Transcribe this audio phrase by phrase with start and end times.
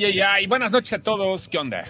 [0.00, 0.46] Ay, ay, ay.
[0.46, 1.46] Buenas noches a todos.
[1.46, 1.84] ¿Qué onda?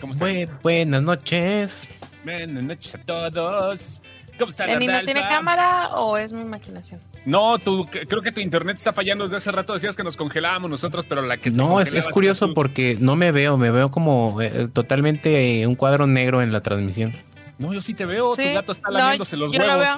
[0.00, 0.48] ¿Cómo están?
[0.62, 1.88] buenas noches.
[2.22, 4.02] Buenas noches a todos.
[4.38, 7.00] ¿Cómo está la no tiene cámara o es mi imaginación?
[7.24, 9.74] No, tú, creo que tu internet está fallando desde hace rato.
[9.74, 11.50] Decías que nos congelábamos nosotros, pero la que.
[11.50, 16.06] No, es, es, curioso porque no me veo, me veo como eh, totalmente un cuadro
[16.06, 17.16] negro en la transmisión.
[17.58, 18.36] No, yo sí te veo.
[18.36, 19.88] tu gato está lamiéndose los huevos.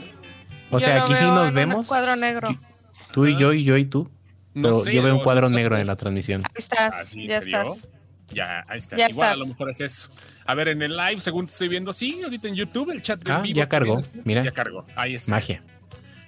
[0.71, 1.81] O sea, aquí sí nos vemos.
[1.81, 2.49] Un cuadro negro.
[3.13, 4.11] Tú y yo y yo y tú.
[4.63, 6.43] Pero yo veo un cuadro negro en la transmisión.
[6.45, 7.89] Ahí estás, ¿Ah, ya estás.
[8.31, 9.09] Ya, ahí está.
[9.09, 10.09] Igual a lo mejor es eso.
[10.45, 13.23] A ver, en el live, según te estoy viendo, sí, ahorita en YouTube, el chat
[13.23, 14.45] de ah, Ya cargó, mira.
[14.45, 14.85] Ya cargó.
[14.97, 15.31] Ahí está.
[15.31, 15.63] Magia.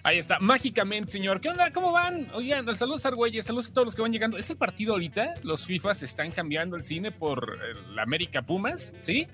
[0.03, 1.43] Ahí está, mágicamente, señor.
[1.43, 1.71] ¿Qué onda?
[1.73, 2.29] ¿Cómo van?
[2.33, 4.39] Oigan, saludos Argüelles, saludos a todos los que van llegando.
[4.39, 5.35] ¿Es el partido ahorita?
[5.43, 7.59] Los FIFAs están cambiando el cine por
[7.91, 9.27] la América Pumas, ¿sí?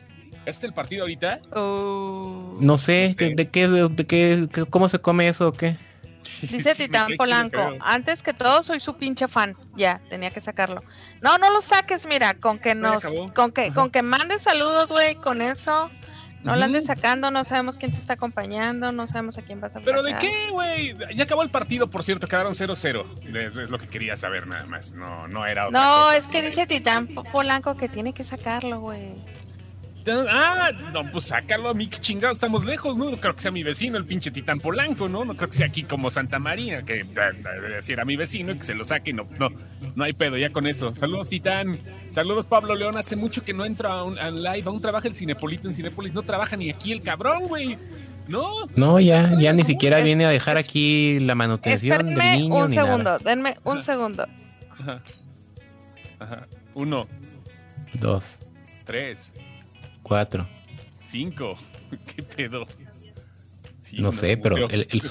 [0.44, 1.41] ¿Este es el partido ahorita?
[1.55, 2.58] Oh.
[2.60, 5.77] No sé, ¿de, qué, de qué, cómo se come eso o qué?
[6.41, 9.56] Dice Titán Polanco, antes que todo soy su pinche fan.
[9.77, 10.82] Ya, tenía que sacarlo.
[11.20, 15.14] No, no lo saques, mira, con que nos, con que, con que mandes saludos, güey,
[15.16, 15.91] con eso.
[16.42, 19.74] No lo andes sacando, no sabemos quién te está acompañando, no sabemos a quién vas
[19.74, 20.97] a ¿Pero de qué, güey?
[21.16, 23.36] Ya acabó el partido, por cierto, quedaron 0-0.
[23.36, 26.66] Es, lo que quería saber nada más, no, no era otra No, es que dice
[26.66, 29.14] Titán Polanco que tiene que sacarlo, güey.
[30.09, 33.11] Ah, no, pues sácalo a mí, que chingado, estamos lejos, ¿no?
[33.11, 35.25] No creo que sea mi vecino, el pinche Titán Polanco, ¿no?
[35.25, 38.57] No creo que sea aquí como Santa María, que debe decir a mi vecino y
[38.57, 39.51] que se lo saque, no, no,
[39.95, 40.95] no hay pedo, ya con eso.
[40.95, 41.79] Saludos, Titán.
[42.11, 42.97] Saludos, Pablo León.
[42.97, 46.23] Hace mucho que no entro a un live, aún trabaja el Cinepolito en Cinepolis, no
[46.23, 47.77] trabaja ni aquí el cabrón, güey.
[48.29, 48.67] No.
[48.75, 52.55] No, ya, ya ni siquiera viene a dejar aquí la manutención del niño.
[52.57, 54.27] Un segundo, denme un segundo.
[54.79, 55.03] Ajá.
[56.19, 56.47] Ajá.
[56.75, 57.07] Uno.
[57.95, 58.39] Dos.
[58.84, 59.33] Tres.
[60.07, 60.47] Cuatro.
[61.03, 61.59] Cinco.
[62.15, 62.65] ¿Qué pedo?
[63.99, 65.03] no, sé, pero el, el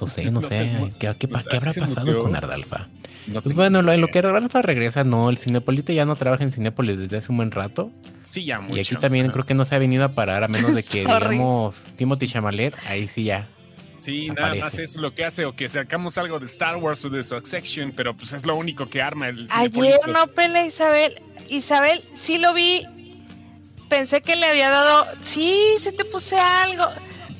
[0.00, 0.90] no sé, no, sé.
[0.98, 2.88] ¿Qué, qué, habrá pasado con Ardalfa?
[3.30, 6.50] pues bueno, lo, en lo que Ardalfa regresa, no, el Cinepolite ya no trabaja en
[6.50, 7.90] Cinépolis desde hace un buen rato.
[8.30, 8.76] Sí, ya mucho.
[8.76, 11.00] Y aquí también creo que no se ha venido a parar, a menos de que,
[11.00, 13.48] digamos, Timothy Chamalet, ahí sí ya.
[13.98, 17.10] Sí, nada más es lo que hace, o que sacamos algo de Star Wars o
[17.10, 21.20] de Succession, pero pues es lo único que arma el Ayer no pelea Isabel.
[21.50, 22.86] Isabel, sí lo vi
[23.90, 25.06] pensé que le había dado.
[25.22, 26.86] Sí, se te puse algo.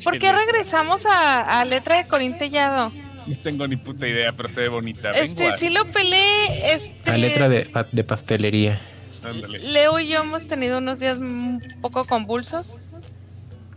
[0.05, 2.93] ¿Por qué regresamos a, letra de Corintellado?
[3.27, 5.12] No tengo ni puta idea, pero se ve bonita.
[5.12, 6.75] Este, sí lo pelé.
[6.75, 7.11] Este...
[7.11, 8.83] A letra de, de pastelería.
[9.62, 12.78] Leo y yo hemos tenido unos días un poco convulsos.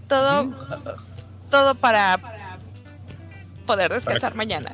[0.08, 0.54] Todo,
[1.50, 2.20] todo para
[3.66, 4.74] poder descansar mañana.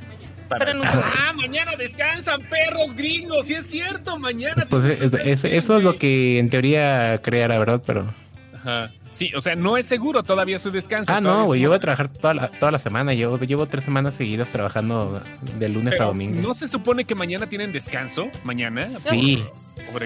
[0.52, 4.68] Ah, mañana descansan perros gringos, sí es cierto, mañana.
[4.70, 7.82] Pues eso es lo que en teoría creará, ¿verdad?
[7.86, 8.14] Pero.
[8.54, 8.92] Ajá.
[9.12, 11.12] Sí, o sea, no es seguro todavía su descanso.
[11.12, 13.14] Ah, no, güey, yo voy a trabajar toda la, toda la semana.
[13.14, 15.22] Yo llevo tres semanas seguidas trabajando
[15.58, 16.40] de lunes a domingo.
[16.42, 18.30] ¿No se supone que mañana tienen descanso?
[18.44, 18.86] ¿Mañana?
[18.86, 19.44] Sí.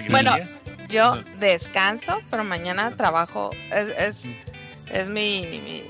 [0.09, 0.35] bueno,
[0.89, 3.51] yo descanso, pero mañana trabajo.
[3.71, 4.25] Es,
[4.89, 5.85] es, mi,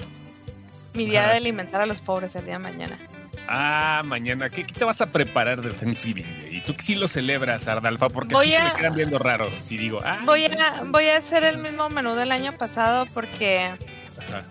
[0.93, 2.99] mi, día de alimentar a los pobres el día de mañana.
[3.47, 4.49] Ah, mañana.
[4.49, 6.47] ¿Qué, te vas a preparar de Thanksgiving?
[6.51, 8.09] ¿Y tú sí lo celebras, Ardalfa?
[8.09, 9.99] Porque voy se me quedan viendo raro si digo.
[10.03, 13.75] Ah, voy, a, voy a hacer el mismo menú del año pasado porque.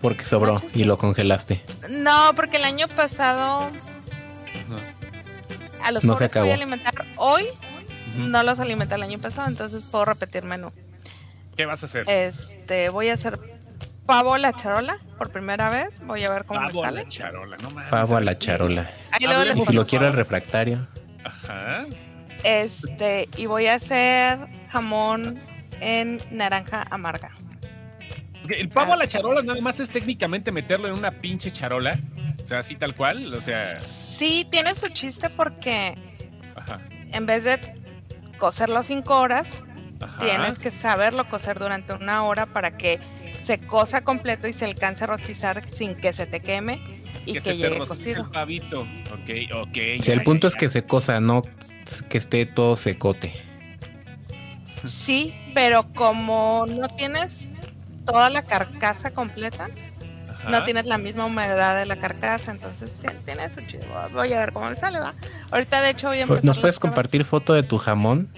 [0.01, 1.63] Porque sobró y lo congelaste.
[1.89, 3.71] No, porque el año pasado.
[5.83, 7.45] A los no pobres voy a alimentar hoy.
[8.15, 10.71] No los alimenté el año pasado, entonces puedo repetir menú.
[11.57, 12.09] ¿Qué vas a hacer?
[12.09, 13.39] Este, voy a hacer
[14.05, 15.99] pavo a la charola por primera vez.
[16.05, 16.99] Voy a ver cómo pavo me sale.
[16.99, 17.89] a la charola, no mames.
[17.89, 18.89] Pavo a la charola.
[19.19, 20.87] y si lo quiero al refractario.
[21.23, 21.85] Ajá.
[22.43, 24.37] Este, y voy a hacer
[24.69, 25.39] jamón
[25.79, 27.31] en naranja amarga.
[28.49, 31.97] el pavo a la charola nada más es técnicamente meterlo en una pinche charola.
[32.41, 33.33] O sea, así tal cual.
[33.33, 33.79] O sea.
[33.79, 35.95] Sí, tiene su chiste porque
[36.55, 36.81] Ajá.
[37.11, 37.59] en vez de
[38.37, 39.47] cocerlo cinco horas,
[40.19, 42.99] tienes que saberlo cocer durante una hora para que
[43.43, 46.81] se cosa completo y se alcance a rostizar sin que se te queme
[47.25, 48.23] y que, se llegue te cocido.
[48.23, 48.81] el pavito.
[48.81, 49.77] Ok, ok.
[50.07, 51.43] el punto es que se cosa, no
[52.09, 53.33] que esté todo secote.
[54.85, 57.47] Sí, pero como no tienes
[58.05, 59.69] toda la carcasa completa,
[60.49, 62.93] no tienes la misma humedad de la carcasa, entonces
[63.25, 63.85] tiene su chido.
[64.11, 65.13] Voy a ver cómo me sale, va.
[65.51, 68.29] Ahorita de hecho voy a ¿Nos puedes compartir foto de tu jamón?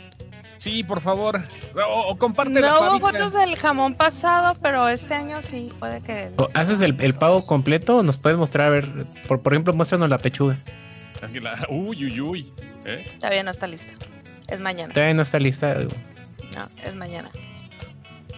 [0.65, 1.43] Sí, por favor.
[1.75, 6.31] O, comparte No hubo fotos del jamón pasado, pero este año sí, puede que.
[6.55, 8.69] ¿Haces el, el pavo completo o nos puedes mostrar?
[8.69, 10.57] A ver, por, por ejemplo, muéstranos la pechuga.
[11.69, 12.53] Uy, uy, uy.
[12.83, 13.05] ¿Eh?
[13.19, 13.93] Todavía no está lista.
[14.47, 14.91] Es mañana.
[14.91, 15.75] Todavía no está lista.
[16.55, 17.29] No, es mañana.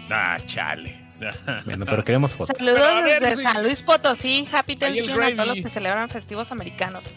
[0.10, 1.08] Ah, chale.
[1.64, 2.58] Bueno, pero queremos fotos.
[2.58, 4.46] Saludos desde San Luis Potosí.
[4.52, 7.16] Happy Thanksgiving a todos los que celebran festivos americanos.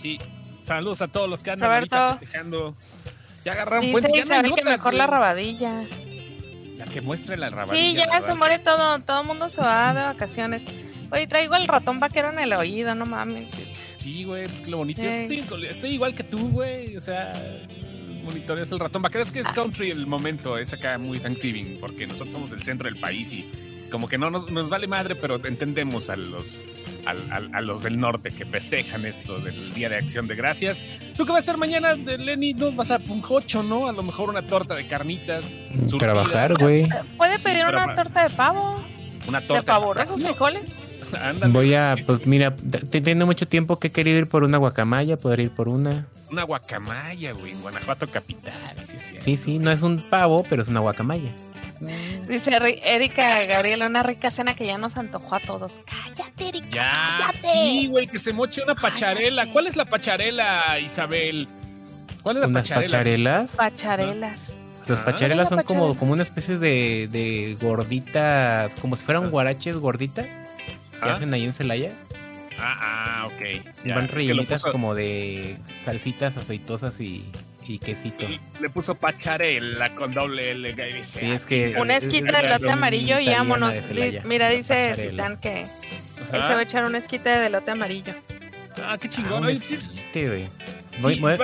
[0.00, 0.18] Sí,
[0.62, 2.76] saludos a todos los que andan festejando
[3.46, 4.10] Ya agarraron puente.
[4.12, 5.84] Ya no que mejor la rabadilla.
[6.78, 8.02] La que muestre la rabadilla.
[8.02, 8.98] Sí, ya se muere todo.
[8.98, 10.64] Todo el mundo se va de vacaciones.
[11.12, 13.46] Oye, traigo el ratón vaquero en el oído, no mames.
[13.94, 15.00] Sí, güey, pues que lo bonito.
[15.00, 16.96] Estoy, estoy, igual que tú, güey.
[16.96, 17.30] O sea,
[18.24, 19.22] monitoreas el ratón vaquero.
[19.22, 19.54] Es que es ah.
[19.54, 23.48] country el momento, es acá muy Thanksgiving, porque nosotros somos el centro del país y
[23.90, 26.62] como que no nos, nos vale madre, pero entendemos a los,
[27.06, 30.84] a, los del norte que festejan esto del Día de Acción de Gracias.
[31.16, 32.54] ¿Tú qué vas a hacer mañana, Lenny?
[32.54, 33.88] ¿No vas a Punjocho, no?
[33.88, 35.56] A lo mejor una torta de carnitas.
[35.98, 36.88] Trabajar, güey.
[37.16, 38.84] ¿Puede pedir una torta de pavo?
[39.28, 39.60] Una torta.
[39.60, 40.64] ¿De favorosos frijoles?
[41.48, 45.40] Voy a, pues mira, tengo mucho tiempo que he querido ir por una guacamaya, poder
[45.40, 46.06] ir por una.
[46.30, 49.16] Una guacamaya, güey, en Guanajuato capital, sí, sí.
[49.20, 51.32] Sí, sí, no es un pavo, pero es una guacamaya.
[52.28, 55.72] Dice Erika Gabriela, una rica cena que ya nos antojó a todos.
[55.84, 56.68] Cállate, Erika.
[56.70, 59.46] Ya, sí, güey, que se moche una pacharela.
[59.46, 61.48] ¿Cuál es la pacharela, Isabel?
[62.22, 63.56] ¿Cuál es la ¿Unas pacharelas?
[63.56, 64.52] Pacharelas.
[64.88, 70.22] Las pacharelas son como, como una especie de, de gorditas, como si fueran guaraches gordita
[71.02, 71.92] que hacen ahí en Celaya.
[72.58, 73.94] Ah, ah, ok.
[73.94, 77.24] Van rellenitas como de salsitas aceitosas y,
[77.68, 78.26] y quesito.
[78.60, 80.74] le puso pacharela con doble L.
[81.14, 81.76] sí, es que.
[81.78, 83.74] Un esquite de lote amarillo y vámonos.
[84.24, 85.66] Mira, dice Titán que
[86.32, 88.14] él se va a echar un esquite de lote amarillo.
[88.82, 89.44] Ah, qué chingón.
[89.44, 90.48] Ah, esquite, güey.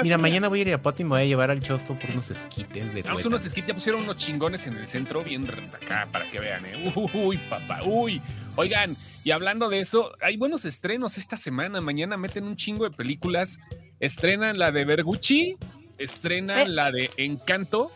[0.02, 2.10] mira, mañana voy a ir a Poti y me voy a llevar al chosto por
[2.10, 6.08] unos esquites de Vamos unos esquites, ya pusieron unos chingones en el centro, bien acá,
[6.10, 6.92] para que vean, ¿eh?
[7.14, 8.20] Uy, papá, uy.
[8.56, 11.80] Oigan, y hablando de eso, hay buenos estrenos esta semana.
[11.80, 13.60] Mañana meten un chingo de películas.
[14.00, 15.56] Estrenan la de Bergucci,
[15.98, 17.90] estrenan la de Encanto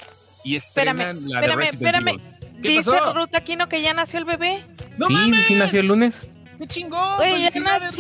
[0.45, 2.09] y estrenan la de Resident espérame.
[2.09, 2.23] Evil.
[2.63, 3.15] ¿Qué Dice pasó?
[3.15, 4.65] Ruth Aquino que ya nació el bebé.
[4.97, 6.27] ¡No sí, sí nació el lunes.
[6.59, 7.21] ¡Qué chingón!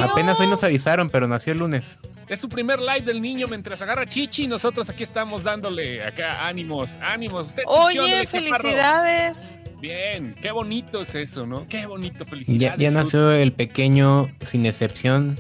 [0.01, 1.99] Apenas hoy nos avisaron, pero nació el lunes.
[2.29, 6.47] Es su primer live del niño mientras agarra chichi y nosotros aquí estamos dándole acá
[6.47, 7.49] ánimos, ánimos.
[7.49, 9.57] Usted Oye, felicidades.
[9.81, 11.69] Bien, qué bonito es eso, ¿no?
[11.69, 12.81] Qué bonito, felicidades.
[12.81, 15.39] Ya, nació el pequeño, sin excepción.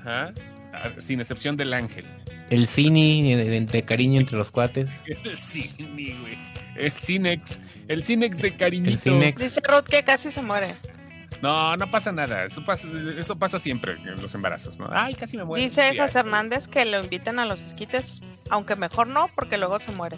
[0.00, 0.32] Ajá,
[0.72, 2.04] ah, sin excepción del ángel.
[2.50, 4.90] El cine de, cariño entre los cuates.
[5.24, 6.38] El cine, güey.
[6.76, 7.60] El Cinex.
[7.88, 8.90] El Cinex de cariñito.
[8.90, 9.40] El Cinex.
[9.40, 10.74] Dice Rod que casi se muere.
[11.42, 12.44] No, no pasa nada.
[12.44, 14.88] Eso pasa, eso pasa siempre en los embarazos, ¿no?
[14.90, 15.64] Ay, casi me muero.
[15.64, 18.20] Dice José Hernández que lo invitan a los esquites,
[18.50, 20.16] aunque mejor no, porque luego se muere.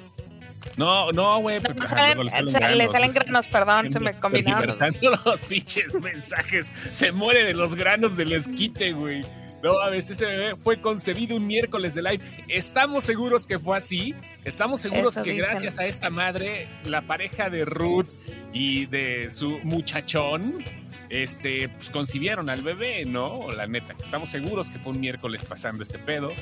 [0.77, 1.61] No, no, güey.
[1.61, 4.67] No, le salen granos, perdón, se me combinaron.
[5.03, 6.73] los pinches mensajes.
[6.91, 9.23] Se muere de los granos del esquite, güey.
[9.63, 12.21] No, a veces ese bebé fue concebido un miércoles de live.
[12.49, 14.15] Estamos seguros que fue así.
[14.45, 18.09] Estamos seguros que gracias a esta madre, la pareja de Ruth
[18.53, 20.65] y de su muchachón,
[21.09, 23.53] este, pues concibieron al bebé, ¿no?
[23.53, 26.33] La neta, estamos seguros que fue un miércoles pasando este pedo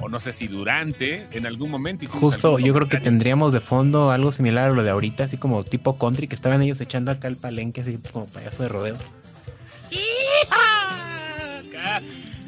[0.00, 2.06] o no sé si durante, en algún momento.
[2.06, 5.62] Justo, yo creo que tendríamos de fondo algo similar a lo de ahorita, así como
[5.64, 8.96] tipo country, que estaban ellos echando acá el palenque, así como payaso de rodeo.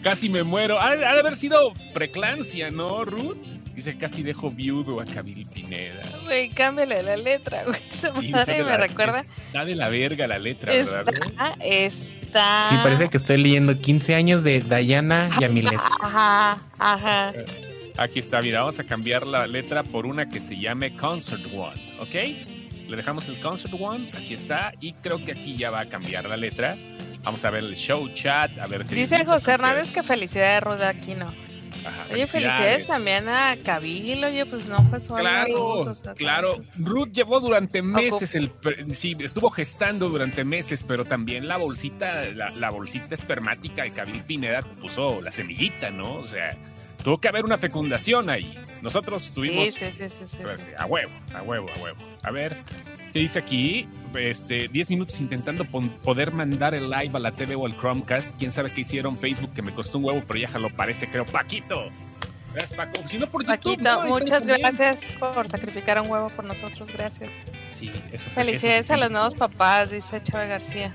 [0.04, 0.80] Casi me muero.
[0.80, 3.44] Ha, de haber sido preclancia, ¿no, Ruth?
[3.74, 6.02] Dice, casi dejo viudo a Kabil Pineda.
[6.22, 7.80] Güey, cámbiale la letra, güey.
[7.90, 9.24] Esa madre me recuerda.
[9.46, 11.56] Está de la verga la letra, ¿verdad?
[11.58, 15.78] Es Sí, parece que estoy leyendo 15 años de Diana Yamilet.
[16.00, 17.32] Ajá, ajá.
[17.96, 21.80] Aquí está, mira, vamos a cambiar la letra por una que se llame Concert One,
[22.00, 22.88] ¿ok?
[22.88, 26.28] Le dejamos el Concert One, aquí está, y creo que aquí ya va a cambiar
[26.28, 26.76] la letra.
[27.24, 29.24] Vamos a ver el show chat, a ver qué dice.
[29.24, 31.26] José Hernández que felicidades, Ruda Aquino.
[32.12, 32.86] oye, felicidades.
[32.86, 35.20] también a Cabil, oye, pues no fue solo.
[35.20, 36.56] Claro, claro.
[36.76, 38.52] Ruth llevó durante meses el.
[38.92, 44.60] Sí, estuvo gestando durante meses, pero también la bolsita, la, bolsita espermática de Cabil Pineda
[44.80, 46.16] puso la semillita, ¿no?
[46.16, 46.56] O sea,
[47.04, 48.58] tuvo que haber una fecundación ahí.
[48.82, 49.74] Nosotros tuvimos.
[49.74, 50.38] Sí, sí, sí, sí,
[50.76, 51.98] A huevo, a huevo, a huevo.
[52.22, 52.56] A ver,
[53.12, 53.86] ¿qué dice aquí?
[54.14, 58.36] Este, 10 minutos intentando poder mandar el live a la TV o al Chromecast.
[58.38, 61.26] Quién sabe qué hicieron Facebook que me costó un huevo, pero ya lo parece, creo.
[61.26, 61.90] Paquito.
[62.54, 63.06] Gracias, Paco.
[63.06, 66.88] Si no por Paquito, muchas gracias por sacrificar un huevo por nosotros.
[66.92, 67.30] Gracias.
[67.70, 70.94] Sí, eso Felicidades a los nuevos papás, dice Chávez García.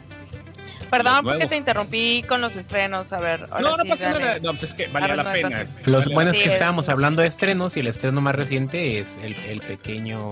[0.89, 3.11] Perdón porque te interrumpí con los estrenos.
[3.13, 3.47] A ver.
[3.61, 4.39] no, no pasa nada.
[4.39, 5.65] No, pues es que valía la pena.
[5.85, 9.35] Lo bueno es que estábamos hablando de estrenos y el estreno más reciente es el,
[9.47, 10.31] el pequeño.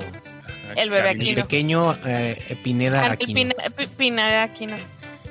[0.76, 1.30] El bebé Aquino.
[1.30, 3.54] El pequeño eh, Pineda Aquino.
[3.98, 4.76] Pineda Aquino.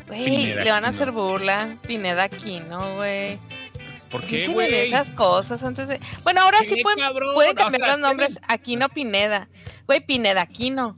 [0.07, 1.77] Güey, le van a hacer burla.
[1.87, 3.39] Pineda Aquino, güey.
[3.75, 4.75] Pues, ¿Por qué, güey?
[4.75, 6.01] esas cosas antes de.
[6.23, 8.39] Bueno, ahora sí pueden, pueden cambiar los nombres.
[8.49, 9.49] Aquino Pineda.
[9.87, 10.97] Güey, Pineda Aquino.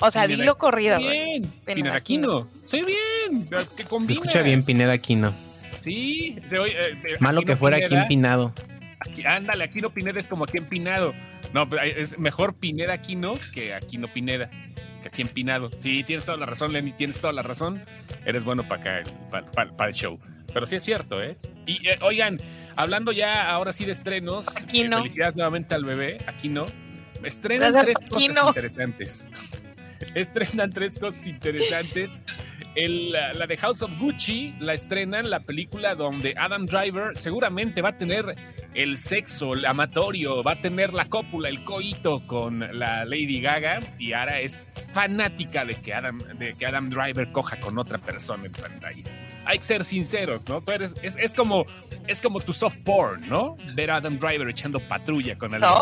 [0.00, 0.98] O sea, dilo corrido.
[0.98, 2.48] Bien, Pineda Aquino.
[2.64, 3.48] Soy bien.
[3.76, 5.34] Se escucha bien Pineda Aquino.
[5.80, 6.36] Sí.
[6.48, 8.52] Se oye, eh, Malo que fuera aquí empinado.
[9.00, 11.14] Aquí, ándale, aquí no Pineda es como aquí empinado.
[11.52, 14.50] No, es mejor Pineda aquí no que aquí no Pineda.
[15.02, 15.70] Que aquí empinado.
[15.78, 17.82] Sí, tienes toda la razón, Lenny, tienes toda la razón.
[18.26, 19.10] Eres bueno para acá,
[19.52, 20.18] para, el show.
[20.52, 21.38] Pero sí es cierto, ¿eh?
[21.64, 22.38] Y eh, oigan,
[22.76, 24.48] hablando ya ahora sí de estrenos.
[24.62, 24.98] Aquí no.
[24.98, 26.18] felicidades nuevamente al bebé.
[26.26, 26.66] Aquí no.
[27.22, 29.28] Estrenan tres cosas interesantes.
[30.14, 32.24] Estrenan tres cosas interesantes.
[32.74, 37.98] la de House of Gucci la estrenan la película donde Adam Driver seguramente va a
[37.98, 38.34] tener
[38.74, 43.80] el sexo, el amatorio, va a tener la cópula, el coito con la Lady Gaga
[43.98, 48.46] y ahora es fanática de que Adam, de que Adam Driver coja con otra persona
[48.46, 49.04] en pantalla.
[49.46, 50.64] Hay que ser sinceros, ¿no?
[50.64, 51.64] Pero es, es, como,
[52.06, 53.56] es como tu soft porn, ¿no?
[53.74, 55.72] Ver a Adam Driver echando patrulla con alguien.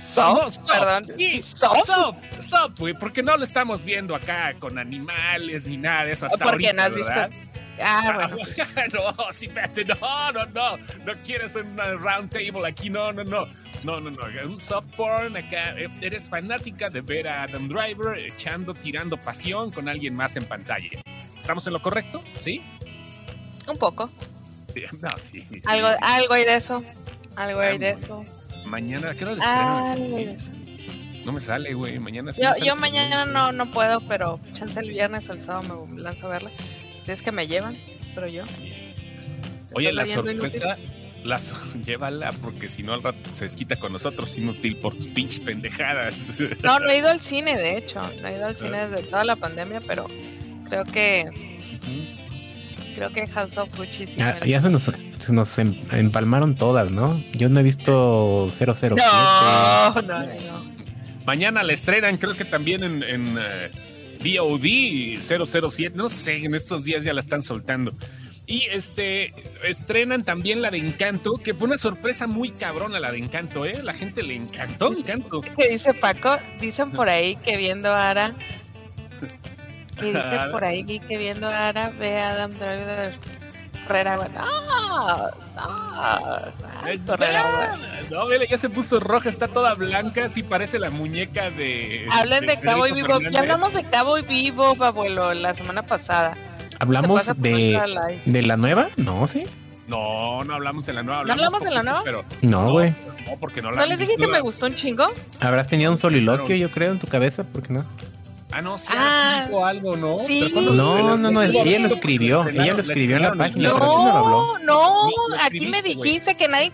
[0.00, 1.06] Soft, perdón.
[1.06, 6.12] Sí, soft, soft, güey, porque no lo estamos viendo acá con animales ni nada de
[6.12, 7.28] eso hasta porque no has visto.
[7.82, 8.36] Ah, bueno.
[9.16, 13.46] no, sí, espérate, no, no, no, no quieres un round table aquí, no, no, no.
[13.84, 15.74] No, no, no, un soft porn acá.
[15.76, 20.44] Eh, eres fanática de ver a Adam Driver echando, tirando pasión con alguien más en
[20.44, 20.88] pantalla.
[21.38, 22.24] ¿Estamos en lo correcto?
[22.40, 22.62] ¿Sí?
[23.68, 24.10] Un poco.
[24.72, 25.46] Sí, no, sí.
[25.66, 26.82] algo, algo hay de eso.
[27.36, 28.24] Algo hay de eso.
[28.66, 29.94] Mañana, ¿qué hora ah,
[31.24, 31.98] No me sale, güey.
[31.98, 32.42] Mañana sí.
[32.42, 36.26] Yo, yo mañana no, no puedo, pero chance el viernes o el sábado me lanzo
[36.26, 36.50] a verla.
[37.04, 38.44] Si es que me llevan, espero yo.
[39.74, 40.76] Oye, la sorpresa,
[41.22, 41.38] la
[41.84, 46.36] llévala, porque si no al rato se desquita con nosotros, inútil por tus pinches pendejadas.
[46.62, 48.00] No, no he ido al cine, de hecho.
[48.20, 50.06] No he ido al cine desde toda la pandemia, pero
[50.68, 51.30] creo que.
[52.96, 57.22] Creo que House of Gucci ya, ya se, nos, se nos em, empalmaron todas, ¿no?
[57.34, 58.94] Yo no he visto 007.
[58.96, 60.76] No, no, no.
[61.26, 63.34] Mañana la estrenan, creo que también en, en
[64.24, 65.94] DOD 007.
[65.94, 67.92] No sé, en estos días ya la están soltando.
[68.46, 73.18] Y este estrenan también la de Encanto, que fue una sorpresa muy cabrona la de
[73.18, 73.82] Encanto, ¿eh?
[73.82, 75.42] La gente le encantó Encanto.
[75.42, 76.38] ¿Qué dice Paco?
[76.62, 78.34] Dicen por ahí que viendo a Ara
[79.96, 83.12] que dice por ahí que viendo a Ara ve a Adam Driver
[83.86, 84.16] Herrera.
[84.16, 84.28] No,
[88.10, 92.06] no, no, ya se puso roja, está toda blanca, sí parece la muñeca de.
[92.10, 93.20] Hablen de, Cabo y Vivo.
[93.30, 96.36] Ya hablamos de Cabo y Vivo, abuelo, la semana pasada.
[96.78, 98.88] ¿Hablamos de, de la nueva?
[98.96, 99.44] No, sí.
[99.88, 101.24] No, no hablamos de la nueva.
[101.24, 102.02] ¿No hablamos de la nueva?
[102.04, 102.92] Pero, no, güey.
[103.26, 105.12] No, porque no la ¿No les dije que me gustó un chingo?
[105.40, 107.84] Habrás tenido un soliloquio, yo creo, en tu cabeza, ¿por qué no?
[108.52, 110.18] Ah, no, sí, ah, algo, ¿no?
[110.20, 110.52] Sí.
[110.54, 114.16] No, no, no, ella lo escribió, ella lo escribió en la página, no, no lo
[114.16, 114.58] habló.
[114.60, 115.10] No,
[115.40, 116.72] aquí me dijiste que nadie,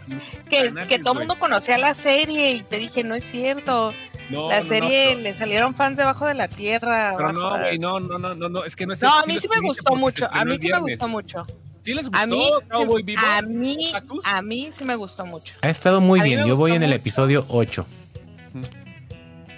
[0.51, 3.95] que, que todo el mundo conocía la serie y te dije, no es cierto.
[4.29, 7.15] la serie le salieron fans debajo de la tierra.
[7.17, 9.41] Pero no, güey, no, no, no, no, no, es que no es No, a mí
[9.41, 11.47] sí me gustó mucho, a mí sí me gustó mucho.
[11.81, 13.21] ¿Sí les gustó a mí, Cowboy Vivo?
[13.27, 13.93] A mí,
[14.25, 15.55] a mí sí me gustó mucho.
[15.63, 17.87] Ha estado muy bien, yo voy en el episodio 8.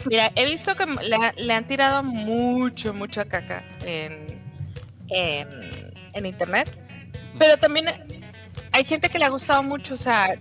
[0.07, 0.87] Mira, he visto que
[1.37, 4.27] le, han tirado mucho, mucha caca en,
[5.09, 6.71] en, internet.
[7.39, 7.87] Pero también
[8.73, 9.95] hay gente que le ha gustado mucho.
[9.95, 10.35] O sea,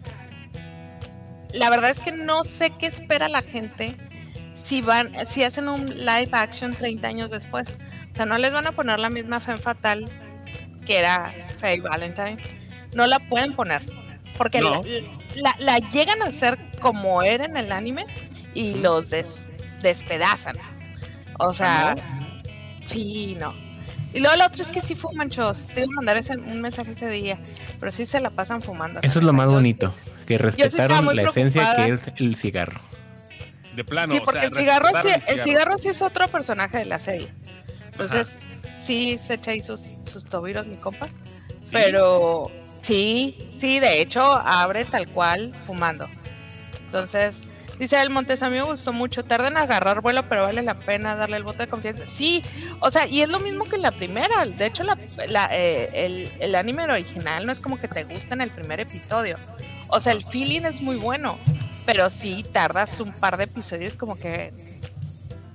[1.53, 3.95] la verdad es que no sé qué espera la gente
[4.53, 7.67] si van, si hacen un live action 30 años después.
[8.11, 10.05] O sea, no les van a poner la misma fe fatal
[10.85, 12.37] que era Faye Valentine.
[12.95, 13.83] No la pueden poner.
[14.37, 18.05] Porque la, la, llegan a hacer como era en el anime
[18.53, 19.45] y los des,
[19.83, 20.55] despedazan.
[21.37, 21.95] O sea,
[22.85, 23.53] sí, no.
[24.13, 25.67] Y luego lo otro es que sí fuman, chos.
[25.67, 27.39] Te iba a mandar ese, un mensaje ese día,
[27.79, 28.99] pero sí se la pasan fumando.
[29.03, 29.93] Eso es lo más bonito,
[30.27, 32.79] que respetaron la esencia que es el cigarro.
[33.75, 35.79] De plano, sí, porque el, cigarro sí, el, cigarro.
[35.79, 37.29] sí es otro personaje de la serie.
[37.91, 38.37] Entonces,
[38.79, 41.09] sí se echa ahí sus, sus tobiros, mi compa.
[41.71, 42.51] Pero
[42.83, 46.07] sí, sí, de hecho, abre tal cual fumando.
[46.85, 47.35] Entonces,
[47.79, 49.23] Dice el Montes, a mí me gustó mucho.
[49.23, 52.05] Tarda en agarrar vuelo, pero vale la pena darle el voto de confianza.
[52.05, 52.43] Sí,
[52.79, 54.45] o sea, y es lo mismo que la primera.
[54.45, 54.97] De hecho, la,
[55.51, 59.37] eh, el, el, anime original no es como que te gusta en el primer episodio.
[59.87, 61.37] O sea, el feeling es muy bueno,
[61.85, 64.53] pero sí tardas un par de episodios como que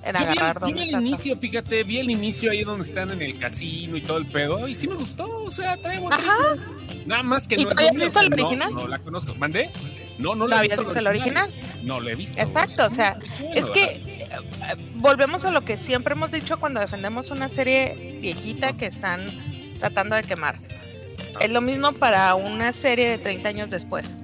[0.05, 3.39] en agarrar vi, vi el inicio, fíjate, vi el inicio ahí donde están en el
[3.39, 6.57] casino y todo el pedo, y sí me gustó, o sea, trae Ajá.
[7.07, 7.93] Nada más que no es.
[7.93, 8.75] visto el original?
[8.75, 9.35] No, la conozco.
[9.35, 9.71] ¿Mandé?
[10.19, 10.83] No, no la he visto.
[10.83, 11.51] visto el original?
[11.83, 12.41] No, lo he visto.
[12.41, 13.19] Exacto, o sea,
[13.55, 14.29] es que eh,
[14.97, 19.27] volvemos a lo que siempre hemos dicho cuando defendemos una serie viejita que están
[19.79, 20.57] tratando de quemar.
[21.41, 24.17] Es lo mismo para una serie de 30 años después.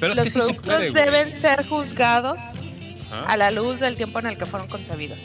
[0.00, 2.38] Pero Los productos deben ser juzgados
[3.10, 5.20] a la luz del tiempo en el que fueron concebidos.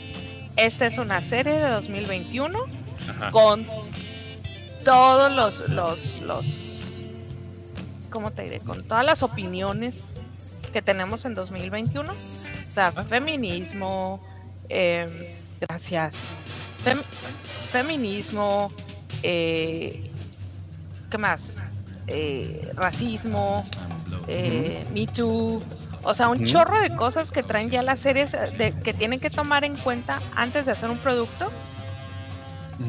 [0.56, 2.58] Esta es una serie de 2021
[3.32, 3.66] con
[4.84, 6.46] todos los, los, los
[8.10, 8.60] ¿cómo te diré?
[8.60, 10.04] Con todas las opiniones
[10.70, 12.12] que tenemos en 2021.
[12.12, 12.14] O
[12.72, 13.02] sea, ah.
[13.02, 14.22] feminismo,
[14.68, 15.10] em,
[15.60, 16.14] gracias.
[17.70, 18.72] feminismo,
[19.22, 20.10] eh,
[21.10, 21.56] ¿qué más?
[22.06, 23.62] Eh, racismo,
[24.28, 25.62] eh, Me Too,
[26.02, 29.28] o sea, un chorro de cosas que traen ya las series de, que tienen que
[29.28, 31.52] tomar en cuenta antes de hacer un producto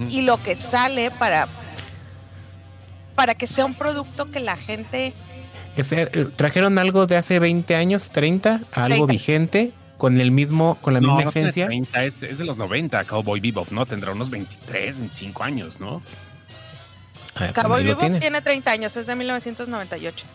[0.09, 1.48] y lo que sale para
[3.15, 5.13] para que sea un producto que la gente eh,
[6.35, 11.23] trajeron algo de hace 20 años, 30, algo vigente con el mismo con la misma
[11.23, 11.67] esencia.
[11.95, 13.85] es, es, de los 90, Cowboy Bebop, ¿no?
[13.85, 16.01] Tendrá unos 23, 25 años, ¿no?
[17.53, 18.19] Cowboy Bebop tiene?
[18.19, 20.25] tiene 30 años, es de 1998.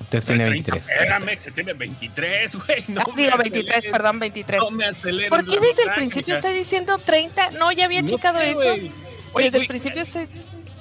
[0.00, 0.88] Entonces tiene 23.
[0.88, 2.84] Espérame, se tiene 23, güey.
[2.88, 4.60] No ah, digo 23, perdón, 23.
[4.60, 7.50] No me aceleres ¿Por qué desde el principio estoy diciendo 30?
[7.52, 8.60] No, ya había checado eso.
[9.32, 10.28] Oye, desde el principio estoy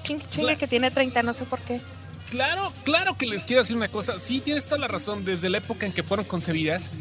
[0.03, 1.81] ching chingue que tiene 30, no sé por qué.
[2.29, 4.19] Claro, claro que les quiero decir una cosa.
[4.19, 5.23] Sí, tienes toda la razón.
[5.23, 6.91] Desde la época en que fueron concebidas,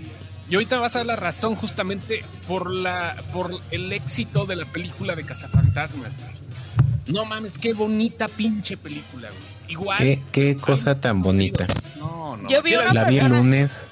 [0.48, 4.64] y ahorita vas a dar la razón justamente por la por el éxito de la
[4.64, 6.12] película de Cazafantasmas.
[7.06, 9.56] No mames, qué bonita pinche película, güey.
[9.68, 10.20] Igual.
[10.30, 11.66] Qué, cosa tan bonita.
[11.98, 12.48] No, no.
[12.48, 13.88] Yo vi la vi el lunes.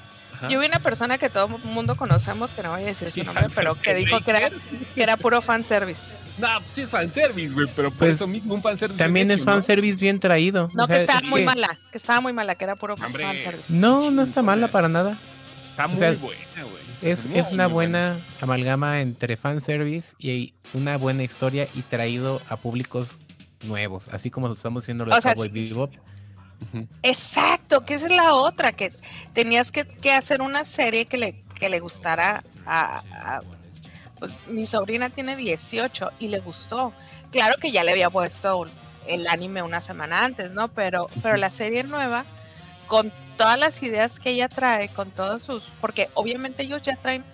[0.48, 3.24] Yo vi una persona que todo el mundo conocemos, que no voy a decir su
[3.24, 4.50] nombre, pero que dijo que era,
[4.94, 6.02] que era puro fanservice.
[6.38, 8.98] No, pues sí es fanservice, güey, pero por pues eso mismo un fanservice.
[8.98, 10.68] También es fanservice bien traído.
[10.74, 13.64] No, que estaba muy mala, que estaba muy mala, que era puro fanservice.
[13.68, 15.16] No, no está mala para nada.
[15.70, 16.84] Está muy buena, güey.
[17.02, 23.18] Es, es una buena amalgama entre fanservice y una buena historia y traído a públicos
[23.64, 25.92] nuevos, así como estamos haciendo la Cowboy Bebop.
[27.02, 28.90] Exacto, que esa es la otra, que
[29.32, 33.42] tenías que, hacer una serie que le, que le gustara a,
[34.46, 36.92] mi sobrina tiene 18 y le gustó.
[37.30, 38.66] Claro que ya le había puesto
[39.06, 40.68] el anime una semana antes, ¿no?
[40.68, 42.24] Pero, pero la serie nueva,
[42.86, 47.24] con todas las ideas que ella trae, con todos sus, porque obviamente ellos ya traen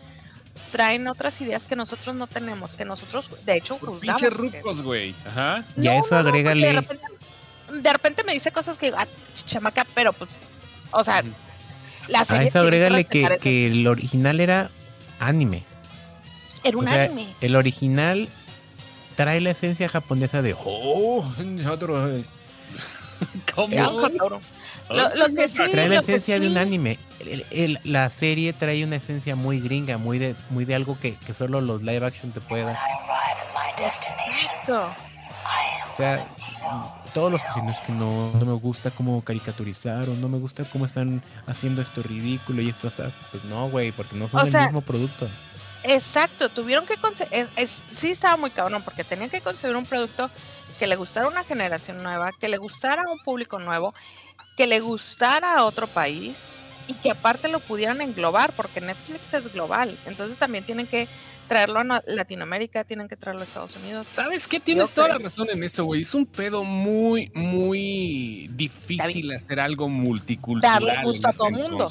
[0.70, 4.00] traen otras ideas que nosotros no tenemos, que nosotros de hecho juzgamos.
[4.00, 5.14] Pinche rucos, güey.
[5.26, 5.64] Ajá.
[5.76, 6.66] Ya eso agrégale.
[7.72, 10.31] de, repente, me dice cosas que, ah, chamaca, pero pues,
[10.92, 11.24] o sea,
[12.09, 14.70] la A eso agrégale que, que, el original era
[15.18, 15.64] anime.
[16.64, 17.27] Era un anime.
[17.40, 18.29] El original
[19.16, 21.25] trae la esencia japonesa de oh,
[23.55, 23.77] ¿Cómo?
[24.88, 26.99] Lo, que trae la esencia de un anime.
[27.85, 31.83] la serie trae una esencia muy gringa, muy de, muy de algo que, solo los
[31.83, 32.79] live action te pueden dar.
[35.92, 36.27] O sea,
[37.14, 41.23] todos los que que no, no me gusta cómo caricaturizaron, no me gusta cómo están
[41.46, 43.03] haciendo esto ridículo y esto así.
[43.31, 45.29] Pues no, güey, porque no son el mismo producto.
[45.84, 47.50] Exacto, tuvieron que conseguir,
[47.88, 50.30] sí estaba muy cabrón porque tenían que conseguir un producto
[50.76, 53.94] que le gustara a una generación nueva, que le gustara a un público nuevo
[54.56, 59.48] que le gustara a otro país y que aparte lo pudieran englobar, porque Netflix es
[59.50, 60.00] global.
[60.04, 61.10] Entonces también tienen que
[61.50, 64.06] traerlo a Latinoamérica, tienen que traerlo a Estados Unidos.
[64.08, 64.60] ¿Sabes qué?
[64.60, 66.02] Tienes toda la razón en eso, güey.
[66.02, 70.84] Es un pedo muy, muy difícil hacer algo multicultural.
[70.84, 71.88] Darle gusto a todo el mundo.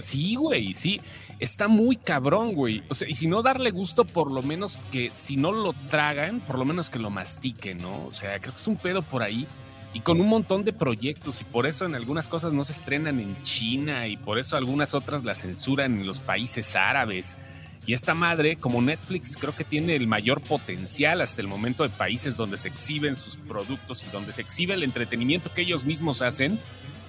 [0.00, 1.00] sí, güey, sí.
[1.38, 2.82] Está muy cabrón, güey.
[2.88, 6.40] O sea, y si no darle gusto, por lo menos que si no lo tragan,
[6.40, 8.06] por lo menos que lo mastiquen, ¿no?
[8.06, 9.46] O sea, creo que es un pedo por ahí
[9.94, 13.20] y con un montón de proyectos y por eso en algunas cosas no se estrenan
[13.20, 17.38] en China y por eso algunas otras las censuran en los países árabes.
[17.86, 21.88] Y esta madre, como Netflix, creo que tiene el mayor potencial hasta el momento de
[21.88, 26.22] países donde se exhiben sus productos y donde se exhibe el entretenimiento que ellos mismos
[26.22, 26.58] hacen.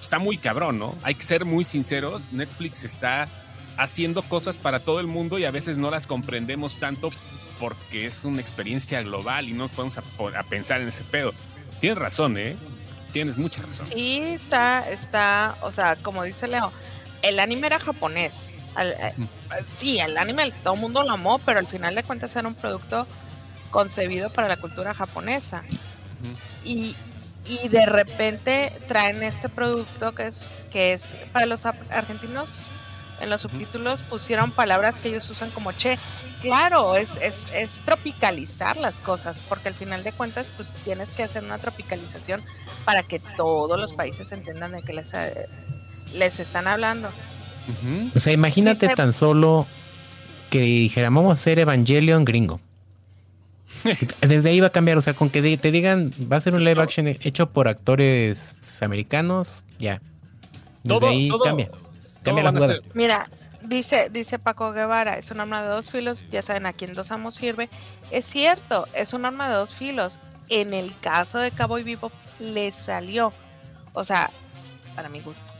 [0.00, 0.96] Está muy cabrón, ¿no?
[1.02, 2.32] Hay que ser muy sinceros.
[2.32, 3.28] Netflix está
[3.76, 7.10] haciendo cosas para todo el mundo y a veces no las comprendemos tanto
[7.60, 11.32] porque es una experiencia global y no nos podemos a, pensar en ese pedo.
[11.80, 12.56] Tienes razón, ¿eh?
[13.12, 13.86] Tienes mucha razón.
[13.86, 16.72] Sí, está, está, o sea, como dice Leo,
[17.22, 18.32] el anime era japonés.
[18.78, 19.24] Eh, mm.
[19.78, 22.54] sí, el anime todo el mundo lo amó, pero al final de cuentas era un
[22.54, 23.06] producto
[23.70, 25.62] concebido para la cultura japonesa.
[26.64, 26.94] y,
[27.46, 32.48] y de repente traen este producto que es, que es para los argentinos
[33.22, 35.96] en los subtítulos pusieron palabras que ellos usan como che.
[36.40, 41.22] Claro, es, es, es tropicalizar las cosas, porque al final de cuentas, pues tienes que
[41.22, 42.44] hacer una tropicalización
[42.84, 45.48] para que todos los países entiendan de qué les, eh,
[46.14, 47.10] les están hablando.
[48.14, 49.66] O sea, imagínate tan solo
[50.50, 52.60] que dijéramos vamos a hacer Evangelion gringo.
[54.20, 56.64] Desde ahí va a cambiar, o sea, con que te digan, va a ser un
[56.64, 60.00] live action hecho por actores americanos, ya.
[60.84, 61.70] Desde ahí cambia.
[62.94, 63.28] Mira,
[63.62, 67.10] dice, dice Paco Guevara, es un arma de dos filos, ya saben a quién dos
[67.10, 67.68] amos sirve.
[68.10, 70.20] Es cierto, es un arma de dos filos.
[70.48, 73.32] En el caso de Cowboy Vivo le salió.
[73.92, 74.30] O sea,
[74.94, 75.50] para mi gusto.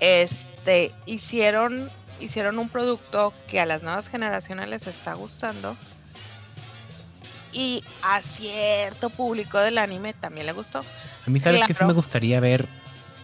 [0.00, 0.51] Este,
[1.06, 5.76] hicieron, hicieron un producto que a las nuevas generaciones les está gustando.
[7.52, 10.80] Y a cierto público del anime también le gustó.
[10.80, 12.66] A mí, ¿sabes que sí me gustaría ver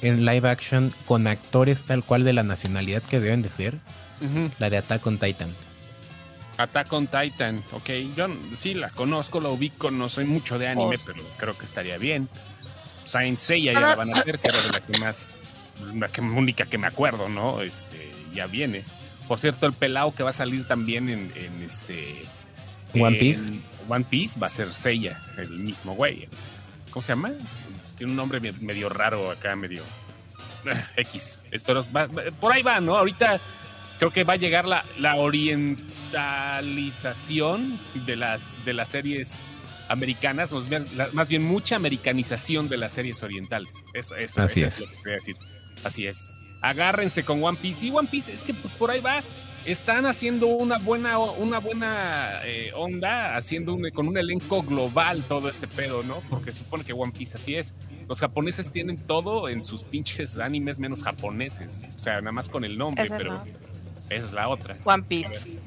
[0.03, 3.79] en live action con actores tal cual de la nacionalidad que deben de ser?
[4.59, 5.55] La de Attack on Titan.
[6.59, 7.89] Attack on Titan, ok.
[8.17, 11.03] Yo sí la conozco, la ubico, no soy mucho de anime, oh.
[11.07, 12.29] pero creo que estaría bien.
[13.05, 15.33] Saint Seiya ya la van a hacer, que era de la que más,
[15.95, 17.63] la que, única que me acuerdo, ¿no?
[17.63, 18.85] Este, ya viene.
[19.27, 22.23] Por cierto, el pelao que va a salir también en, este.
[22.95, 23.53] One Piece.
[23.89, 26.29] One Piece va a ser Seiya, el mismo güey.
[26.91, 27.33] ¿Cómo se llama?
[27.97, 29.83] Tiene un nombre medio raro acá, medio.
[30.97, 31.43] X.
[31.51, 31.85] Espero,
[32.41, 32.97] por ahí va, ¿no?
[32.97, 33.39] Ahorita
[33.99, 39.43] creo que va a llegar la, la orientalización de las, de las series
[39.89, 40.51] americanas,
[41.13, 43.85] más bien, mucha americanización de las series orientales.
[43.95, 44.81] Eso, eso, Así es.
[44.81, 45.37] lo que quería decir.
[45.85, 46.33] Así es.
[46.61, 47.87] Agárrense con One Piece.
[47.87, 49.23] Y One Piece es que pues por ahí va.
[49.65, 55.67] Están haciendo una buena, una buena eh, onda, haciendo con un elenco global todo este
[55.67, 56.23] pedo, ¿no?
[56.31, 57.75] Porque supone que One Piece así es.
[58.09, 61.83] Los japoneses tienen todo en sus pinches animes menos japoneses.
[61.87, 63.45] O sea, nada más con el nombre, pero
[64.05, 64.79] esa es la otra.
[64.85, 65.59] One Piece.